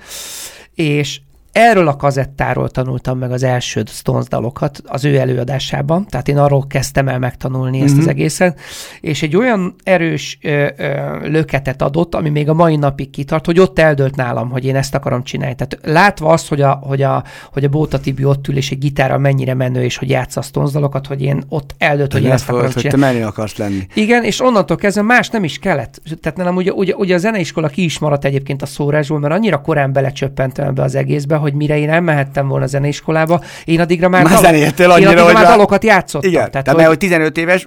[0.80, 1.20] és
[1.52, 6.66] erről a kazettáról tanultam meg az első Stones dalokat az ő előadásában, tehát én arról
[6.66, 7.86] kezdtem el megtanulni mm-hmm.
[7.86, 8.08] ezt az Mhm.
[8.08, 8.60] egészet,
[9.00, 13.60] és egy olyan erős ö, ö, löketet adott, ami még a mai napig kitart, hogy
[13.60, 15.54] ott eldőlt nálam, hogy én ezt akarom csinálni.
[15.54, 18.78] Tehát látva azt, hogy a, hogy a, hogy a Bóta Tibi ott ül, és egy
[18.78, 22.30] gitárral mennyire menő, és hogy játsza a Stones dalokat, hogy én ott eldőlt, hogy én
[22.30, 23.14] ezt akarom hogy te csinálni.
[23.14, 23.86] menni akarsz lenni.
[23.94, 26.00] Igen, és onnantól kezdve más nem is kellett.
[26.20, 29.60] Tehát nem ugye, ugye, ugye a zeneiskola ki is maradt egyébként a szórásból, mert annyira
[29.60, 34.32] korán belecsöppentem ebbe az egészbe, hogy mire én elmehettem volna zeneiskolába, én addigra már, Már
[34.32, 36.30] dal- zenéltél én annyira, addigra hogy már dalokat játszottam.
[36.30, 37.66] Igen, tehát, hogy- mert hogy 15 éves,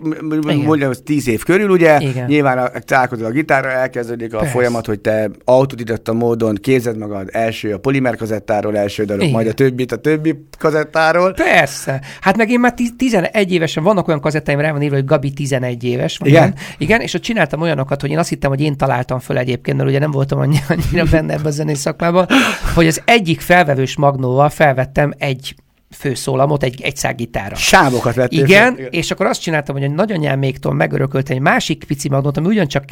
[0.66, 2.26] mondjam, az 10 év körül, ugye, Igen.
[2.28, 4.54] nyilván a, találkozol a gitárra, elkezdődik a Persze.
[4.54, 9.34] folyamat, hogy te autodidakta módon képzed magad első a polimer kazettáról, első dalok, Igen.
[9.34, 11.34] majd a többit a többi kazettáról.
[11.34, 12.02] Persze.
[12.22, 15.32] Hát meg én már tiz- 11 évesen, vannak olyan kazettáim, rá van írva, hogy Gabi
[15.32, 16.18] 11 éves.
[16.18, 16.42] Vagy Igen?
[16.42, 16.54] nem.
[16.78, 19.90] Igen, és ott csináltam olyanokat, hogy én azt hittem, hogy én találtam föl egyébként, mert
[19.90, 22.28] ugye nem voltam annyi- annyira benne ebben a zenész szakmában,
[22.76, 25.56] hogy az egyik felvevős magnóval felvettem egy
[25.98, 27.56] főszólamot egy, egy szág gitára.
[27.56, 28.86] Sávokat vettél Igen, fel.
[28.86, 32.86] és akkor azt csináltam, hogy a nagyanyáméktól megörököltem egy másik pici magnót, ami ugyancsak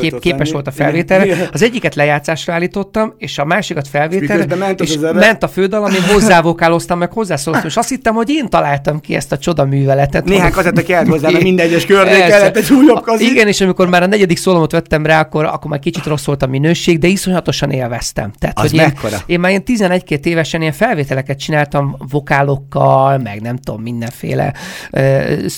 [0.00, 1.24] kép, képes volt a felvételre.
[1.24, 1.48] Igen.
[1.52, 6.98] Az egyiket lejátszásra állítottam, és a másikat felvételre, ment és ment a fődal, amin hozzávokáloztam,
[6.98, 10.24] meg hozzászóltam, és azt hittem, hogy én találtam ki ezt a csoda műveletet.
[10.24, 13.30] Néhány kazetta kellett hozzá, mert minden egyes körnél kellett egy újabb kazit.
[13.30, 16.42] Igen, és amikor már a negyedik szólomot vettem rá, akkor, akkor már kicsit rossz volt
[16.42, 18.32] a minőség, de iszonyatosan élveztem.
[18.38, 19.16] Tehát, Az hogy én, mekkora?
[19.26, 24.52] én már ilyen 11-2 évesen ilyen felvételeket csináltam vokálokkal, meg nem tudom, mindenféle
[24.92, 25.02] uh,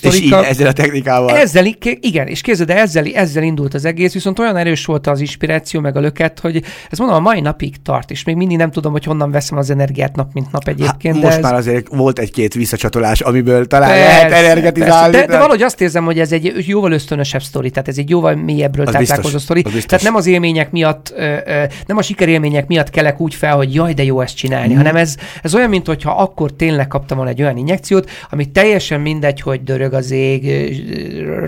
[0.00, 1.36] És így ezzel a technikával.
[1.36, 1.64] Ezzel,
[2.00, 5.80] igen, és képzeld, de ezzel, ezzel indult az egész, viszont olyan erős volt az inspiráció,
[5.80, 8.92] meg a löket, hogy ez mondom, a mai napig tart, és még mindig nem tudom,
[8.92, 11.14] hogy honnan veszem az energiát nap, mint nap egyébként.
[11.14, 11.42] Hát, de most ez...
[11.42, 15.12] már azért volt egy-két visszacsatolás, amiből talán Persze, lehet energetizálni.
[15.12, 15.26] persze.
[15.26, 18.34] De, de valahogy azt érzem, hogy ez egy jóval ösztönösebb sztori, tehát ez egy jóval
[18.34, 19.62] mélyebről Az táplálkozó sztori.
[19.62, 23.74] Tehát nem az élmények miatt, ö, ö, nem a sikerélmények miatt kelek úgy fel, hogy
[23.74, 24.76] jaj, de jó ezt csinálni, Mhm.
[24.76, 29.40] hanem ez, ez olyan, mintha akkor tényleg kaptam volna egy olyan injekciót, ami teljesen mindegy,
[29.40, 30.50] hogy dörög az ég,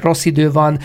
[0.01, 0.79] rossz idő van,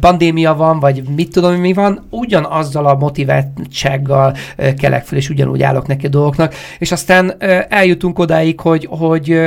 [0.00, 4.36] pandémia van, vagy mit tudom, mi van, ugyanazzal a motiváltsággal
[4.78, 6.54] kelek fel, és ugyanúgy állok neki a dolgoknak.
[6.78, 7.34] És aztán
[7.68, 9.40] eljutunk odáig, hogy, hogy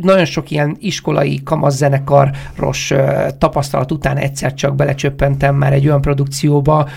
[0.00, 2.92] nagyon sok ilyen iskolai kamaszzenekaros
[3.38, 6.88] tapasztalat után egyszer csak belecsöppentem már egy olyan produkcióba,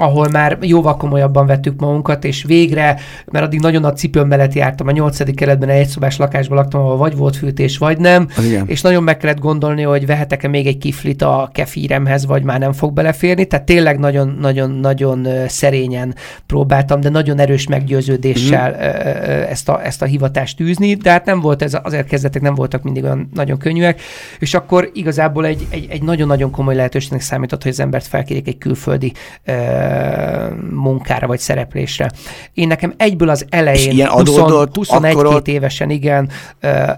[0.00, 2.96] ahol már jóval komolyabban vettük magunkat, és végre,
[3.26, 6.96] mert addig nagyon nagy cipőm mellett jártam, a nyolcadik keletben egy szobás lakásban laktam, ahol
[6.96, 8.64] vagy volt fűtés, vagy nem, Az igen.
[8.66, 12.72] és nagyon meg kellett gondolni, hogy vehetek-e még egy kiflit a kefíremhez, vagy már nem
[12.72, 16.14] fog beleférni, tehát tényleg nagyon-nagyon-nagyon szerényen
[16.46, 19.42] próbáltam, de nagyon erős meggyőződéssel mm.
[19.50, 22.82] ezt, a, ezt a hivatást űzni, de hát nem volt ez, azért kezdetek nem voltak
[22.82, 24.00] mindig olyan nagyon könnyűek,
[24.38, 28.58] és akkor igazából egy, egy, egy nagyon-nagyon komoly lehetőségnek számított, hogy az embert felkérjék egy
[28.58, 29.12] külföldi
[29.44, 29.52] ö,
[30.74, 32.10] munkára vagy szereplésre.
[32.52, 36.28] Én nekem egyből az elején, ilyen 20, adódott, 21 akkor ott- évesen, igen,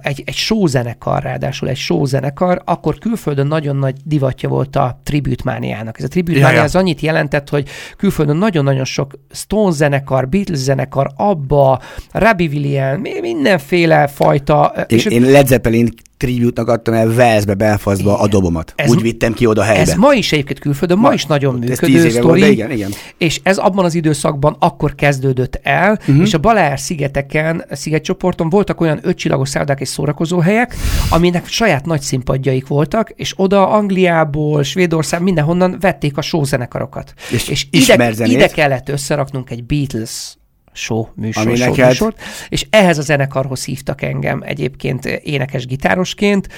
[0.02, 5.98] egy, egy showzenekar, ráadásul egy showzenekar, akkor külföldön nagyon nagy divatja volt a tribütmániának.
[5.98, 6.62] Ez a tribütmánia Ja, ja.
[6.62, 11.80] az annyit jelentett, hogy külföldön nagyon-nagyon sok Stone zenekar, Beatles zenekar, Abba,
[12.12, 14.72] Robbie Williams, mi- mindenféle fajta.
[14.76, 15.88] Én, és én Led Zeppelin
[16.20, 18.72] tribute-nak adtam el Velszbe, Belfastba a dobomat.
[18.76, 19.80] Ez- Úgy vittem ki oda helybe.
[19.80, 22.40] ez ma is egyébként külföldön, ma, Ma- is nagyon ez működő volt, sztori.
[22.40, 22.90] de igen, igen.
[23.18, 26.20] És ez abban az időszakban akkor kezdődött el, uh-huh.
[26.20, 30.76] és a Baleár szigeteken, a szigetcsoporton voltak olyan ötcsillagos szállodák és szórakozóhelyek,
[31.10, 37.14] aminek saját nagy színpadjaik voltak, és oda Angliából, Svédország, mindenhonnan vették a showzenekarokat.
[37.30, 40.38] És és ide, ide kellett összeraknunk egy Beatles
[40.72, 46.48] show műsor, Ami show neked- műsort, és ehhez a zenekarhoz hívtak engem egyébként énekes gitárosként,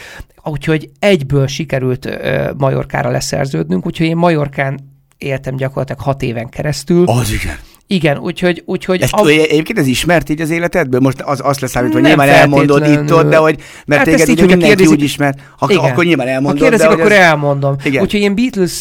[0.45, 2.09] úgyhogy egyből sikerült
[2.57, 4.81] Majorkára leszerződnünk, úgyhogy én Majorkán
[5.19, 7.05] éltem gyakorlatilag hat éven keresztül.
[7.07, 7.57] Az igen.
[7.87, 8.63] Igen, úgyhogy...
[8.67, 11.01] úgyhogy Ezt, av- Egyébként ez ismert így az életedből?
[11.01, 14.27] Most az, azt leszámítva, hogy nyilván elmondod itt ott, de hogy, mert Hát téged így,
[14.29, 15.85] hogyha mindenki kérdezik- úgy ismer, ha, Igen.
[15.85, 17.77] akkor nyilván elmondod, Ha kérdezik, de akkor ez- elmondom.
[17.85, 18.03] Igen.
[18.03, 18.73] Úgyhogy én Beatles,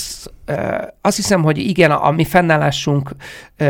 [1.02, 3.12] azt hiszem, hogy igen, a, a mi fennállásunk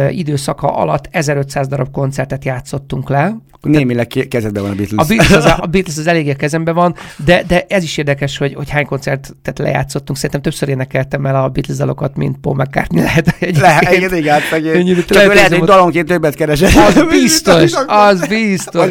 [0.09, 3.36] időszaka alatt 1500 darab koncertet játszottunk le.
[3.61, 5.05] Némileg ke- kezedben van a Beatles.
[5.05, 6.95] A Beatles az, a Beatles az eléggé kezemben van,
[7.26, 10.17] de, de ez is érdekes, hogy, hogy hány koncertet lejátszottunk.
[10.17, 13.57] Szerintem többször énekeltem el a Beatles dalokat, mint Paul McCartney lehet egyébként.
[13.59, 16.76] Le, igen, igen, hát Csak lehet, telefizom- hogy dalonként többet keresett.
[16.76, 18.89] Az biztos, az biztos.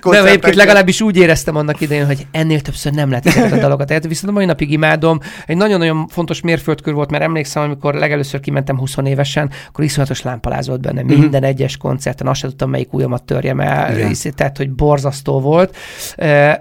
[0.00, 0.26] Koncertekkel.
[0.26, 4.06] egyébként legalábbis úgy éreztem annak idején, hogy ennél többször nem lehet ezeket a dalokat.
[4.06, 5.18] Viszont a mai napig imádom.
[5.46, 10.66] Egy nagyon-nagyon fontos mérföldkör volt, mert emlékszem, amikor legelőször kimentem 20 évesen, akkor iszonyatos lámpaláz
[10.66, 11.02] volt benne.
[11.02, 13.84] Minden egyes koncerten, azt sem tudtam, melyik ujjamat törjem el.
[13.88, 13.96] Mhm.
[13.96, 14.08] Igen.
[14.08, 15.76] Hisz- Tehát, hogy borzasztó volt.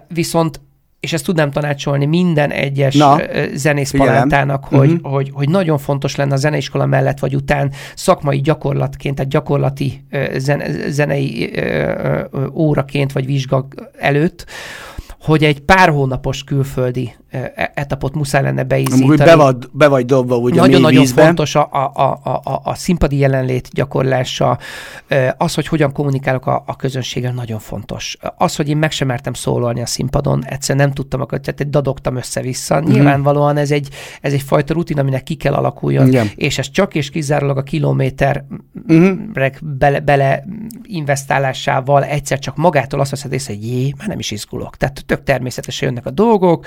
[0.07, 0.61] Viszont
[0.99, 3.17] és ezt tudnám tanácsolni minden egyes Na,
[3.53, 5.05] zenész palántának, hogy, Mhm.
[5.11, 10.25] hogy, hogy nagyon fontos lenne a zeneiskola mellett vagy után szakmai gyakorlatként, tehát gyakorlati ö,
[10.37, 11.53] zen, zenei
[12.53, 13.67] óraként vagy vizsga
[13.99, 14.45] előtt,
[15.21, 17.15] hogy egy pár hónapos külföldi
[17.73, 19.15] etapot muszáj lenne beízítani.
[19.17, 21.23] be vagy, be vagy dobva mély Nagyon-nagyon vízbe.
[21.23, 24.57] fontos a, a, a, a, a- színpadi jelenlét gyakorlása,
[25.07, 28.17] ö, az, hogy hogyan kommunikálok a, a közönséggel, nagyon fontos.
[28.37, 32.15] Az, hogy én meg sem mertem szólalni a színpadon, egyszerűen nem tudtam, akkor, tehát dadogtam
[32.15, 32.79] össze-vissza.
[32.81, 32.91] Mhm.
[32.91, 33.87] Nyilvánvalóan ez egy,
[34.21, 36.29] ez egy fajta rutin, aminek ki kell alakuljon, Igen.
[36.35, 38.43] és ez csak és kizárólag a kilométer
[38.87, 39.11] Mhm.
[39.61, 40.43] bele, bele
[40.83, 44.77] investálásával egyszer csak magától azt veszed észre, hogy jé, már nem is izgulok.
[44.77, 46.65] Tehát tök természetesen jönnek a dolgok,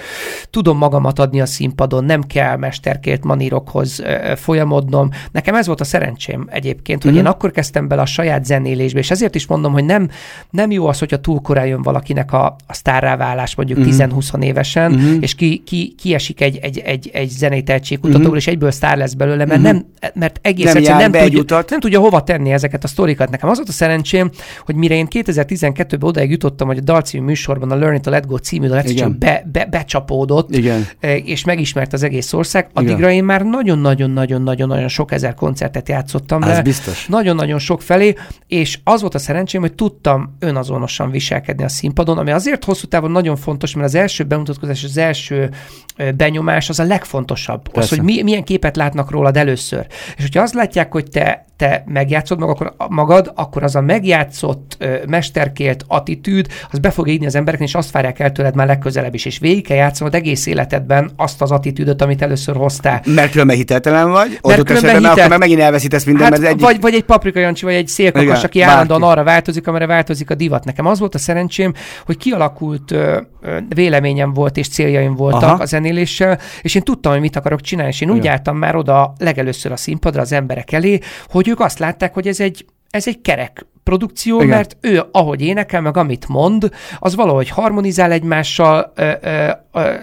[0.54, 4.02] tudom magamat adni a színpadon, nem kell mesterkélt manírokhoz
[4.36, 5.08] folyamodnom.
[5.32, 7.20] Nekem ez volt a szerencsém egyébként, hogy Mhm.
[7.20, 10.08] én akkor kezdtem bele a saját zenélésbe, és ezért is mondom, hogy nem,
[10.50, 13.88] nem jó az, hogyha túl korán jön valakinek a, a sztárrá válás mondjuk Mhm.
[13.88, 15.16] 10-20 évesen, Mhm.
[15.20, 18.36] és ki, ki, kiesik egy, egy, egy, egy zenei tehetségkutatóból, Mhm.
[18.36, 19.84] és egyből sztár lesz belőle, mert, nem,
[20.14, 21.70] mert egész Nem egyszerűen nem tudja, utat.
[21.70, 23.30] nem tudja hova tenni ezeket a sztorikat.
[23.30, 24.30] Nekem az volt a szerencsém,
[24.64, 28.26] hogy mire én 2012-ben odaig jutottam, hogy a dalcímű műsorban a Learn It to Let
[28.26, 28.82] Go című dal
[29.18, 30.86] be, be, becsapódott, Igen.
[31.00, 32.68] eh, és megismert az egész ország.
[32.70, 32.84] Igen.
[32.84, 36.62] Addigra én már nagyon-nagyon-nagyon-nagyon sok ezer koncertet játszottam Az le.
[36.62, 37.06] biztos.
[37.06, 38.14] Nagyon-nagyon sok felé,
[38.46, 43.10] és az volt a szerencsém, hogy tudtam önazonosan viselkedni a színpadon, ami azért hosszú távon
[43.10, 45.50] nagyon fontos, mert az első bemutatkozás, az első
[45.96, 47.66] ö, benyomás az a legfontosabb.
[47.66, 47.96] Az, Persze.
[47.96, 49.86] hogy mi, milyen képet látnak rólad először.
[50.16, 54.76] És hogyha azt látják, hogy te, te megjátszod mag, akkor, magad, akkor az a megjátszott,
[54.78, 58.66] ö, mesterkélt attitűd, az be fog írni az embereknek, és azt várják el tőled már
[58.66, 59.24] legközelebb is.
[59.24, 63.02] És végig kell játszanod egész életedben azt az attitűdöt, amit először hoztál.
[63.06, 65.12] Mert különben hiteltelen vagy, ott ott különben esetben hitel...
[65.12, 66.60] akkor meg megint elveszítesz minden, Hát, mert egyik...
[66.64, 69.14] vagy, vagy egy paprika Jancsi, vagy egy szélkakas, aki állandóan bárki.
[69.16, 70.64] arra változik, amire változik a divat.
[70.64, 71.72] Nekem az volt a szerencsém,
[72.06, 75.62] hogy kialakult ö, ö, véleményem volt és céljaim voltak Aha.
[75.62, 78.32] a zenéléssel, és én tudtam, hogy mit akarok csinálni, és én úgy Igen.
[78.32, 80.98] álltam már oda legelőször a színpadra az emberek elé,
[81.28, 84.36] hogy ők azt látták, hogy ez egy, ez egy kerek produkció.
[84.36, 84.48] Igen.
[84.48, 89.94] mert ő, ahogy énekel, meg amit mond, az valahogy harmonizál egymással, ö, ö, ö,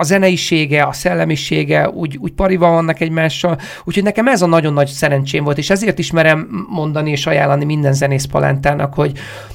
[0.00, 4.86] a zeneisége, a szellemisége úgy, úgy pariban vannak egymással, úgyhogy nekem ez a nagyon nagy
[4.88, 9.12] szerencsém volt, és ezért is merem mondani és ajánlani minden zenész palántának, hogy,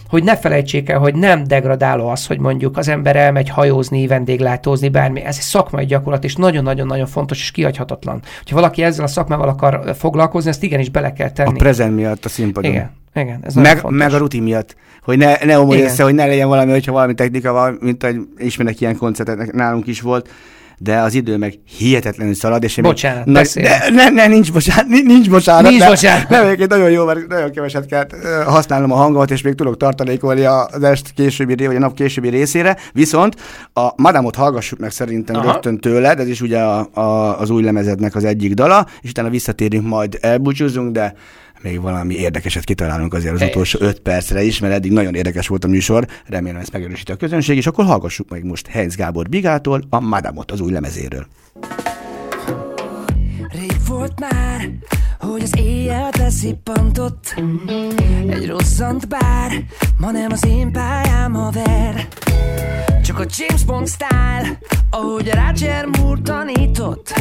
[0.09, 4.89] hogy ne felejtsék el, hogy nem degradáló az, hogy mondjuk az ember elmegy hajózni, vendéglátózni,
[4.89, 5.23] bármi.
[5.23, 8.21] Ez egy szakmai gyakorlat, és nagyon-nagyon-nagyon fontos és kihagyhatatlan.
[8.49, 11.57] Ha valaki ezzel a szakmával akar foglalkozni, ezt igenis bele kell A tenni.
[11.57, 12.71] prezent miatt a színpadon.
[12.71, 13.99] Igen, igen, ez Meg, fontos.
[13.99, 17.13] meg a rutin miatt, hogy ne, ne omolj össze, hogy ne legyen valami, hogyha valami
[17.13, 20.29] technika van, mint hogy ismernek ilyen koncertet, nálunk is volt,
[20.77, 23.65] de az idő meg hihetetlenül szalad, és én Bocsánat, beszélj.
[23.67, 25.69] de, ne, ne, nincs bocsánat, nincs, bocsánat.
[25.69, 26.29] Nincs de, bocsánat.
[26.29, 28.07] Nem, egyébként nagyon jó, mert nagyon keveset kell
[28.45, 32.77] használnom a hangot, és még tudok tartalékolni az est későbbi, vagy a nap későbbi részére,
[32.93, 33.35] viszont
[33.73, 35.51] a Madamot hallgassuk meg szerintem Aha.
[35.51, 39.29] rögtön tőled, ez is ugye a, a, az új lemezednek az egyik dala, és utána
[39.29, 41.13] visszatérünk, majd elbúcsúzunk, de
[41.65, 43.55] még valami érdekeset kitalálunk azért az Helyes.
[43.55, 47.15] utolsó öt percre is, mert eddig nagyon érdekes volt a műsor, remélem ezt megerősíti a
[47.15, 51.25] közönség, és akkor hallgassuk meg most Heinz Gábor Bigától a Madamot az új lemezéről.
[53.51, 54.69] Rég volt már,
[55.25, 57.35] hogy az éjjel beszippantott
[58.29, 59.51] Egy rosszant bár,
[59.97, 62.07] ma nem az én pályám haver.
[63.03, 64.59] Csak a James Bond style,
[64.89, 67.13] ahogy a Roger Moore tanított.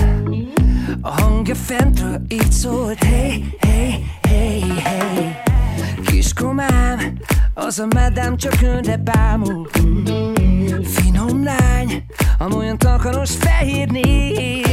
[1.00, 5.36] A hangja fentről így szólt Hey, hey, hey, hey.
[6.06, 7.18] Kiskomám,
[7.54, 9.68] az a medám csak önre bámul
[10.84, 12.04] Finom lány,
[12.38, 14.63] amolyan takaros fehér nép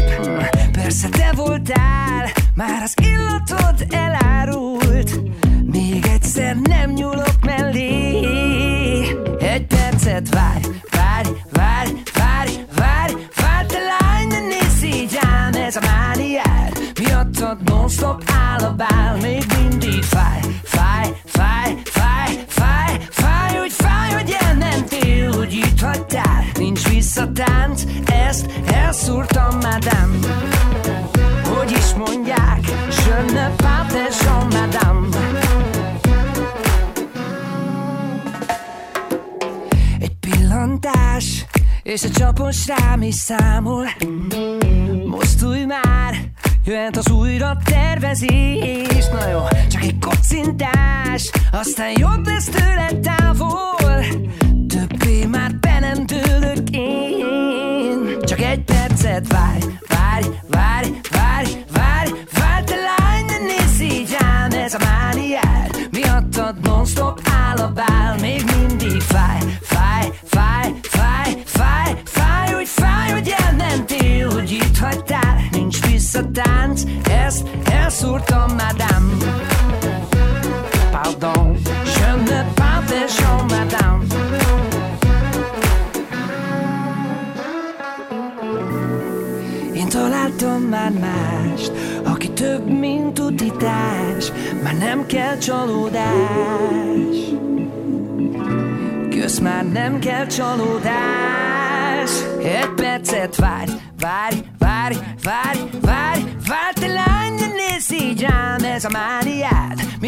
[0.92, 5.20] Persze te voltál, már az illatod elárult.
[5.66, 8.20] Még egyszer nem nyúlok mellé.
[9.40, 15.76] Egy percet várj, várj, várj, várj, várj Várj te lány, ne nézz így ám, ez
[15.76, 23.56] a mániád Miattad non-stop áll a bál, még mindig fáj Fáj, fáj, fáj, fáj, fáj,
[23.56, 27.84] hogy fáj, hogy elmentél, hogy itt hagytál Nincs visszatánc,
[28.28, 30.51] ezt elszúrtam, madame
[33.34, 33.72] ne pas
[34.24, 35.08] Jean, madame
[40.00, 41.46] Egy pillantás,
[41.84, 43.86] és a csapos rám is számol
[45.06, 46.16] Mozdulj már,
[46.66, 54.06] jöhet az újra tervezés Na jó, csak egy kocintás, aztán jobb lesz tőle távol
[54.68, 61.71] Többé már be nem dőlök én Csak egy percet várj, várj, várj Várj
[77.92, 79.14] ezt elszúrtam, madame
[80.92, 81.58] Pardon,
[81.96, 84.04] je ne pas Jean, madame.
[89.76, 91.72] Én találtam már mást,
[92.04, 94.32] aki több, mint tuditás,
[94.64, 97.18] már nem kell csalódás.
[99.10, 102.12] Kösz már nem kell csalódás.
[102.44, 105.81] Egy percet várj, várj, várj, várj,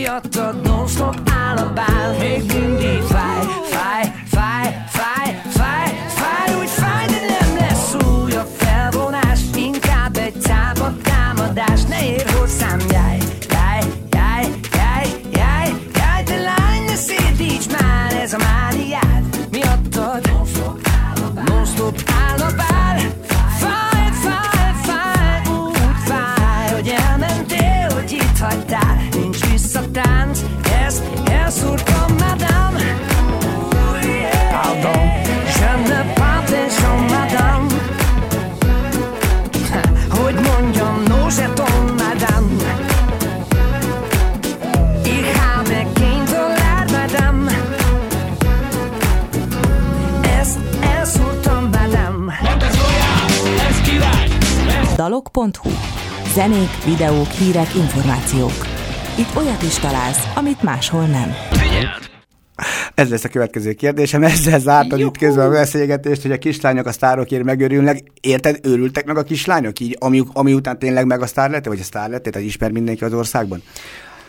[0.03, 3.62] Miattad non-stop áll a bál, még mindig fáj,
[55.33, 55.69] dalok.hu
[56.33, 58.67] Zenék, videók, hírek, információk.
[59.17, 61.33] Itt olyat is találsz, amit máshol nem.
[62.95, 66.91] Ez lesz a következő kérdésem, ezzel zártad itt közben a beszélgetést, hogy a kislányok a
[66.91, 68.03] sztárokért megörülnek.
[68.21, 71.79] Érted, őrültek meg a kislányok így, ami, ami után tényleg meg a sztár lett, vagy
[71.79, 73.61] a sztár lett, tehát ismer mindenki az országban?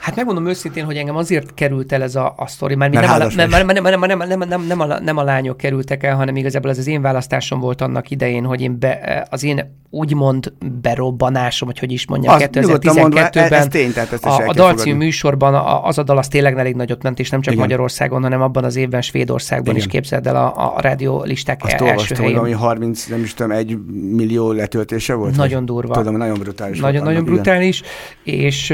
[0.04, 3.14] Hát megmondom őszintén, hogy engem azért került el ez a, a sztori, mert, Mert nem,
[3.14, 3.64] a, házas nem, vagy.
[3.66, 6.70] nem, nem, nem, nem, nem, nem, nem, a, nem a lányok kerültek el, hanem igazából
[6.70, 10.52] ez az én választásom volt annak idején, hogy én be, az én úgymond
[10.82, 14.30] berobbanásom, vagy hogy is mondjam, Az nyugodtan mondd, mert 2012-ben ez tény, tehát ezt is
[14.30, 14.92] a, el a fogadni.
[14.92, 17.64] műsorban a, az a dal az tényleg elég nagyot ment, és nem csak Igen.
[17.64, 19.86] Magyarországon, hanem abban az évben Svédországban Igen.
[19.86, 23.34] is képzeld el a, a rádió listák Azt első olvastam, hogy valami 30, nem is
[23.34, 25.36] tudom, egy millió letöltése volt?
[25.36, 25.94] Nagyon durva.
[25.94, 26.80] Tudom, nagyon brutális.
[26.80, 27.24] annak, igen.
[27.24, 27.82] brutális,
[28.22, 28.72] és,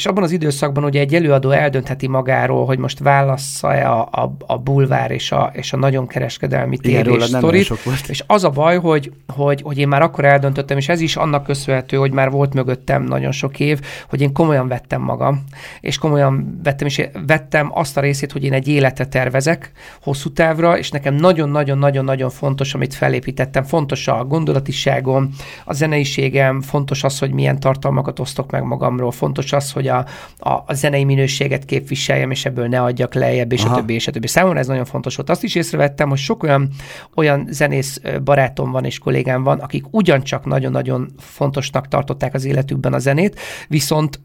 [0.00, 4.58] és abban az időszakban ugye egy előadó eldöntheti magáról, hogy most válassza-e a, a, a
[4.58, 7.72] bulvár és a, és a nagyon kereskedelmi nem sztorit.
[8.08, 11.44] És az a baj, hogy, hogy, hogy én már akkor eldöntöttem, és ez is annak
[11.44, 15.44] köszönhető, hogy már volt mögöttem nagyon sok év, hogy én komolyan vettem magam,
[15.80, 19.72] és komolyan vettem, és vettem azt a részét, hogy én egy életet tervezek
[20.02, 23.62] hosszú távra, és nekem nagyon-nagyon-nagyon-nagyon fontos, amit felépítettem.
[23.62, 25.30] Fontos a gondolatiságom,
[25.64, 30.06] a zeneiségem, fontos az, hogy milyen tartalmakat osztok meg magamról, fontos az, hogy a,
[30.38, 33.74] a, a zenei minőséget képviseljem, és ebből ne adjak lejjebb, és Aha.
[33.74, 34.26] a többi, és a többi.
[34.26, 35.30] Számomra ez nagyon fontos volt.
[35.30, 36.68] Azt is észrevettem, hogy sok olyan,
[37.14, 42.98] olyan zenész barátom van és kollégám van, akik ugyancsak nagyon-nagyon fontosnak tartották az életükben a
[42.98, 44.20] zenét, viszont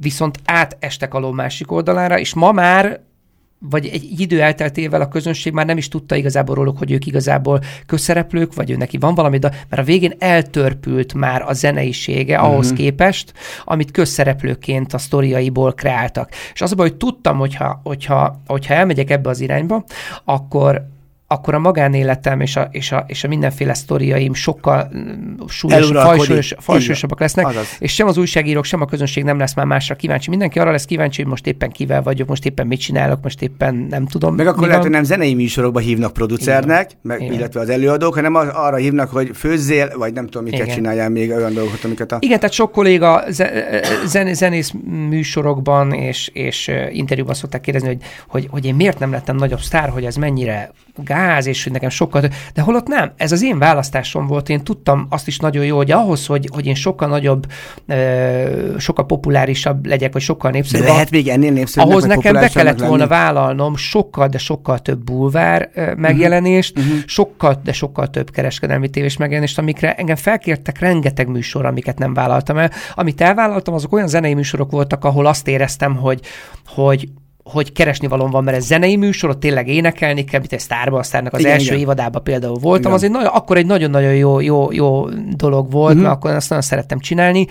[0.00, 3.00] viszont átestek a ló másik oldalára, és ma már
[3.58, 7.60] vagy egy idő elteltével a közönség már nem is tudta igazából róluk, hogy ők igazából
[7.86, 12.46] közszereplők, vagy ő neki van valami, de mert a végén eltörpült már a zeneisége Mhm.
[12.46, 13.32] ahhoz képest,
[13.64, 16.30] amit közszereplőként a sztoriaiból kreáltak.
[16.52, 19.84] És az a baj, hogy tudtam, hogyha, hogyha, hogyha elmegyek ebbe az irányba,
[20.24, 20.94] akkor
[21.28, 26.54] akkor a magánéletem és a, és a, és a mindenféle sztoriaim sokkal mm, súlyos, fajsúlyos,
[26.58, 27.76] fajsúlyosabbak lesznek, Azaz.
[27.78, 30.30] és sem az újságírók, sem a közönség nem lesz már másra kíváncsi.
[30.30, 33.86] Mindenki arra lesz kíváncsi, hogy most éppen kivel vagyok, most éppen mit csinálok, most éppen
[33.90, 34.34] nem tudom.
[34.34, 37.32] Meg akkor lehet, hogy nem zenei műsorokba hívnak producernek, meg, Igen.
[37.32, 40.74] illetve az előadók, hanem az, arra hívnak, hogy főzzél, vagy nem tudom, miket Igen.
[40.74, 42.16] csináljál még olyan dolgokat, amiket a...
[42.20, 44.72] Igen, tehát sok kolléga ze- zen- zenész
[45.08, 49.88] műsorokban és, és interjúban szokták kérdezni, hogy, hogy, hogy én miért nem lettem nagyobb sztár,
[49.88, 50.70] hogy ez mennyire
[51.04, 52.20] gáz, és hogy nekem sokkal...
[52.20, 55.76] tö- De holott nem, ez az én választásom volt, én tudtam azt is nagyon jó,
[55.76, 57.46] hogy ahhoz, hogy, hogy én sokkal nagyobb,
[58.78, 62.78] sokkal populárisabb legyek, vagy sokkal De népszerűbb, lehet még ennél népszerűbbnek, ahhoz nekem be kellett
[62.78, 63.08] volna lenni?
[63.08, 66.94] vállalnom sokkal, de sokkal több bulvár megjelenést, uh-huh.
[67.06, 72.58] sokkal, de sokkal több kereskedelmi tévés megjelenést, amikre engem felkértek rengeteg műsor, amiket nem vállaltam
[72.58, 72.70] el.
[72.94, 76.20] Amit elvállaltam, azok olyan zenei műsorok voltak, ahol azt éreztem, hogy,
[76.66, 77.08] hogy
[77.46, 81.02] hogy keresni valóm van, mert ez zenei műsor, ott tényleg énekelni kell, mint egy Starban,
[81.02, 81.78] Starnak az Igen, első igen.
[81.78, 82.92] évadában például voltam, Igen.
[82.92, 86.02] az egy nagyon, akkor egy nagyon-nagyon jó, jó, jó dolog volt, uh-huh.
[86.02, 87.46] mert akkor azt nagyon szerettem csinálni.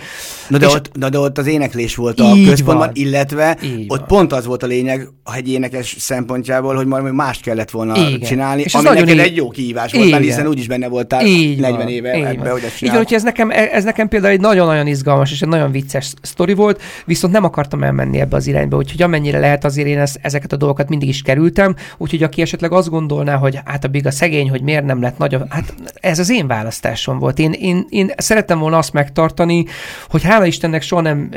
[0.50, 2.90] Na de, És- ott, na de ott az éneklés volt a központban, van.
[2.94, 4.08] illetve Így ott van.
[4.08, 8.20] pont az volt a lényeg egy énekes szempontjából, hogy majd mást kellett volna Igen.
[8.20, 10.34] csinálni, És ami neked így- egy jó kihívás volt, mert Igen.
[10.36, 12.52] hiszen úgyis benne voltál Így 40 van, éve így ebbe, van.
[12.52, 15.48] hogy ezt Így van, hogy ez nekem, ez nekem például egy nagyon-nagyon izgalmas és egy
[15.50, 19.85] nagyon vicces sztori volt, viszont nem akartam elmenni ebbe az irányba, úgyhogy amennyire lehet azért
[19.86, 23.84] én ezt, ezeket a dolgokat mindig is kerültem, úgyhogy aki esetleg azt gondolná, hogy hát
[23.84, 27.40] a Biga szegény, hogy miért nem lett nagyobb, hát ez az én választásom volt.
[27.40, 29.66] Én, én, én szerettem volna azt megtartani,
[30.10, 31.30] hogy hála Istennek soha nem,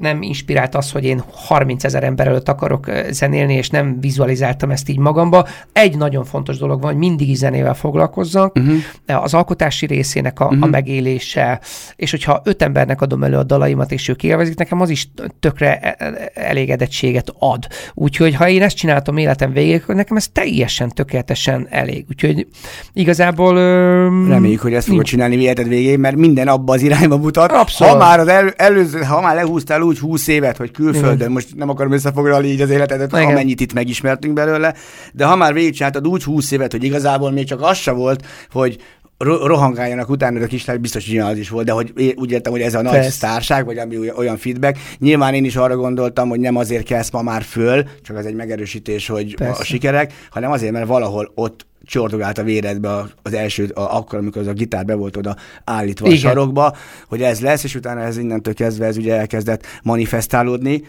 [0.00, 4.88] nem inspirált az, hogy én 30 ezer ember előtt akarok zenélni, és nem vizualizáltam ezt
[4.88, 5.46] így magamba.
[5.72, 9.22] Egy nagyon fontos dolog van, hogy mindig is zenével foglalkozzak, uh-huh.
[9.22, 10.62] az alkotási részének a, uh-huh.
[10.62, 11.60] a megélése,
[11.96, 15.08] és hogyha öt embernek adom elő a dalaimat, és ők élvezik, nekem az is
[15.40, 17.66] tökre e- e- elégedettséget ad.
[17.94, 22.04] Úgyhogy ha én ezt csináltam életem végéig, akkor nekem ez teljesen tökéletesen elég.
[22.08, 22.46] Úgyhogy
[22.92, 23.56] igazából...
[23.56, 27.52] Ö, Reméljük, hogy ezt fogod nincs- csinálni életed végén, mert minden abba az irányba mutat.
[27.52, 27.92] Abszolút.
[27.92, 31.68] Ha már az el, előző, ha már lehúztál úgy 20 évet, hogy külföldön, most nem
[31.68, 33.24] akarom összefoglalni így az életedet, Igen.
[33.24, 34.74] amennyit itt megismertünk belőle,
[35.12, 38.78] de ha már végigcsináltad úgy 20 évet, hogy igazából még csak az se volt, hogy
[39.18, 42.74] rohangáljanak utána, a kislány biztos, hogy az is volt, de hogy úgy értem, hogy ez
[42.74, 43.10] a nagy Persze.
[43.10, 44.78] sztárság, vagy ami olyan- feedback.
[44.98, 48.34] Nyilván én is arra gondoltam, hogy nem azért kelsz ma már föl, csak az egy
[48.34, 49.60] megerősítés, hogy Persze.
[49.60, 52.90] a sikerek, hanem azért, mert valahol ott csordogált a véredbe
[53.22, 56.18] az első, a, akkor, amikor az a gitár be volt oda állítva Igen.
[56.18, 56.76] a sarokba,
[57.08, 60.82] hogy ez lesz, és utána ez innentől kezdve ez ugye elkezdett manifestálódni.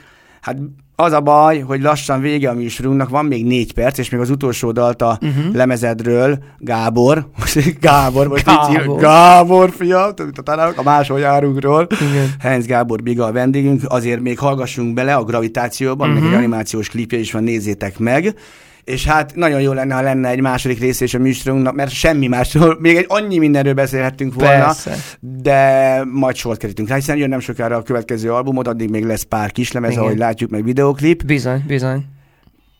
[0.45, 0.57] Hát
[0.95, 4.29] az a baj, hogy lassan vége a műsorunknak, van még négy perc, és még az
[4.29, 5.53] utolsó dalt a uh-huh.
[5.53, 8.95] lemezedről, Gábor, most Gábor, most Gábor.
[8.95, 10.13] így Gábor, fia,
[10.75, 11.87] a máshol járunkról.
[12.39, 16.23] Heinz Gábor Biga a vendégünk, azért még hallgassunk bele a gravitációban, uh-huh.
[16.23, 18.35] meg egy animációs klipje is van, nézzétek meg,
[18.85, 22.27] és hát nagyon jó lenne, ha lenne egy második rész és a műsorunknak, mert semmi
[22.27, 24.95] másról, még egy annyi mindenről beszélhettünk volna, Persze.
[25.19, 29.23] de majd sort kerítünk rá, hiszen jön nem sokára a következő albumot, addig még lesz
[29.23, 30.03] pár kislemez, Igen.
[30.03, 31.25] ahogy látjuk, meg videoklip.
[31.25, 32.05] Bizony, bizony.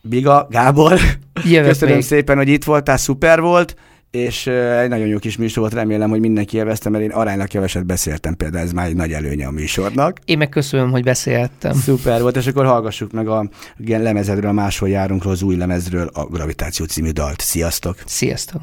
[0.01, 0.99] Biga, Gábor,
[1.43, 2.03] Jövök köszönöm még.
[2.03, 3.75] szépen, hogy itt voltál, szuper volt,
[4.15, 7.85] és egy nagyon jó kis műsor volt, remélem, hogy mindenki élvezte, mert én aránylag keveset
[7.85, 10.19] beszéltem például, ez már egy nagy előnye a műsornak.
[10.25, 11.73] Én meg köszönöm, hogy beszélhettem.
[11.73, 16.09] Szuper volt, és akkor hallgassuk meg a igen, lemezedről, a máshol járunkról, az új lemezről
[16.13, 17.41] a Gravitáció című dalt.
[17.41, 17.97] Sziasztok!
[18.05, 18.61] Sziasztok!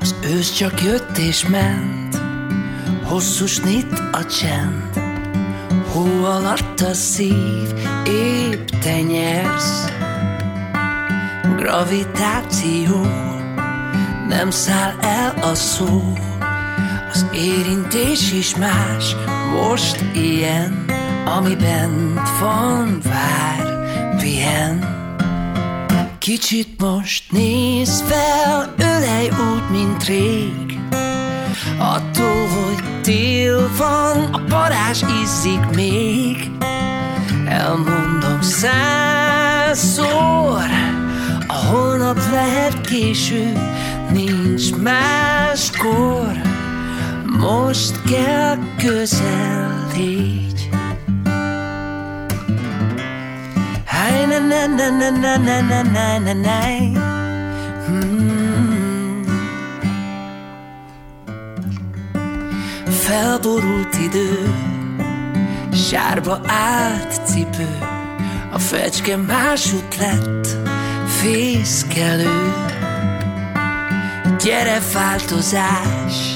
[0.00, 2.03] Az ősz csak jött és ment,
[3.04, 5.02] hosszú snit a csend.
[5.92, 7.68] Hó alatt a szív,
[8.06, 9.84] épp te nyersz.
[11.56, 13.00] Gravitáció,
[14.28, 16.12] nem száll el a szó.
[17.12, 19.16] Az érintés is más,
[19.52, 20.84] most ilyen,
[21.38, 23.84] ami bent van, vár,
[24.18, 24.92] pihen.
[26.18, 30.74] Kicsit most néz fel, ölej úgy, mint rég
[31.78, 32.33] Attól,
[33.04, 36.50] tél van, a parázs izzik még
[37.48, 39.90] Elmondom százszor
[41.46, 43.52] A holnap lehet késő,
[44.12, 46.32] nincs máskor
[47.38, 50.68] Most kell közel légy
[53.84, 56.93] Hey, na na na na na na na na na
[63.14, 64.54] Felborult idő,
[65.72, 67.78] sárba állt cipő,
[68.52, 70.48] a fecske másút lett,
[71.06, 72.52] fészkelő.
[74.44, 76.34] Gyere változás,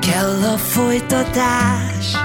[0.00, 2.16] kell a folytatás,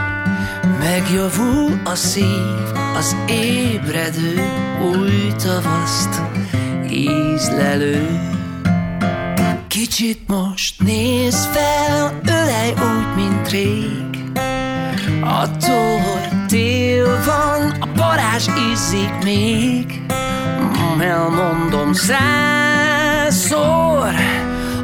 [0.79, 4.41] Megjavul a szív, az ébredő
[4.81, 6.21] új tavaszt
[6.89, 8.30] ízlelő.
[9.71, 14.31] Kicsit most néz fel, ölej úgy, mint rég.
[15.21, 20.01] Attól, hogy tél van, a parázs izzik még.
[20.99, 23.59] Elmondom százszor,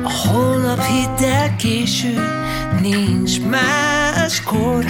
[0.04, 2.20] a holnap hidd el késő,
[2.82, 4.86] nincs máskor.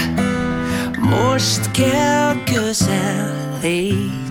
[0.99, 4.26] Most kell közel légy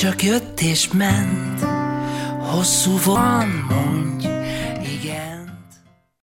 [0.00, 1.60] csak jött és ment.
[2.40, 4.37] Hosszú van, mondj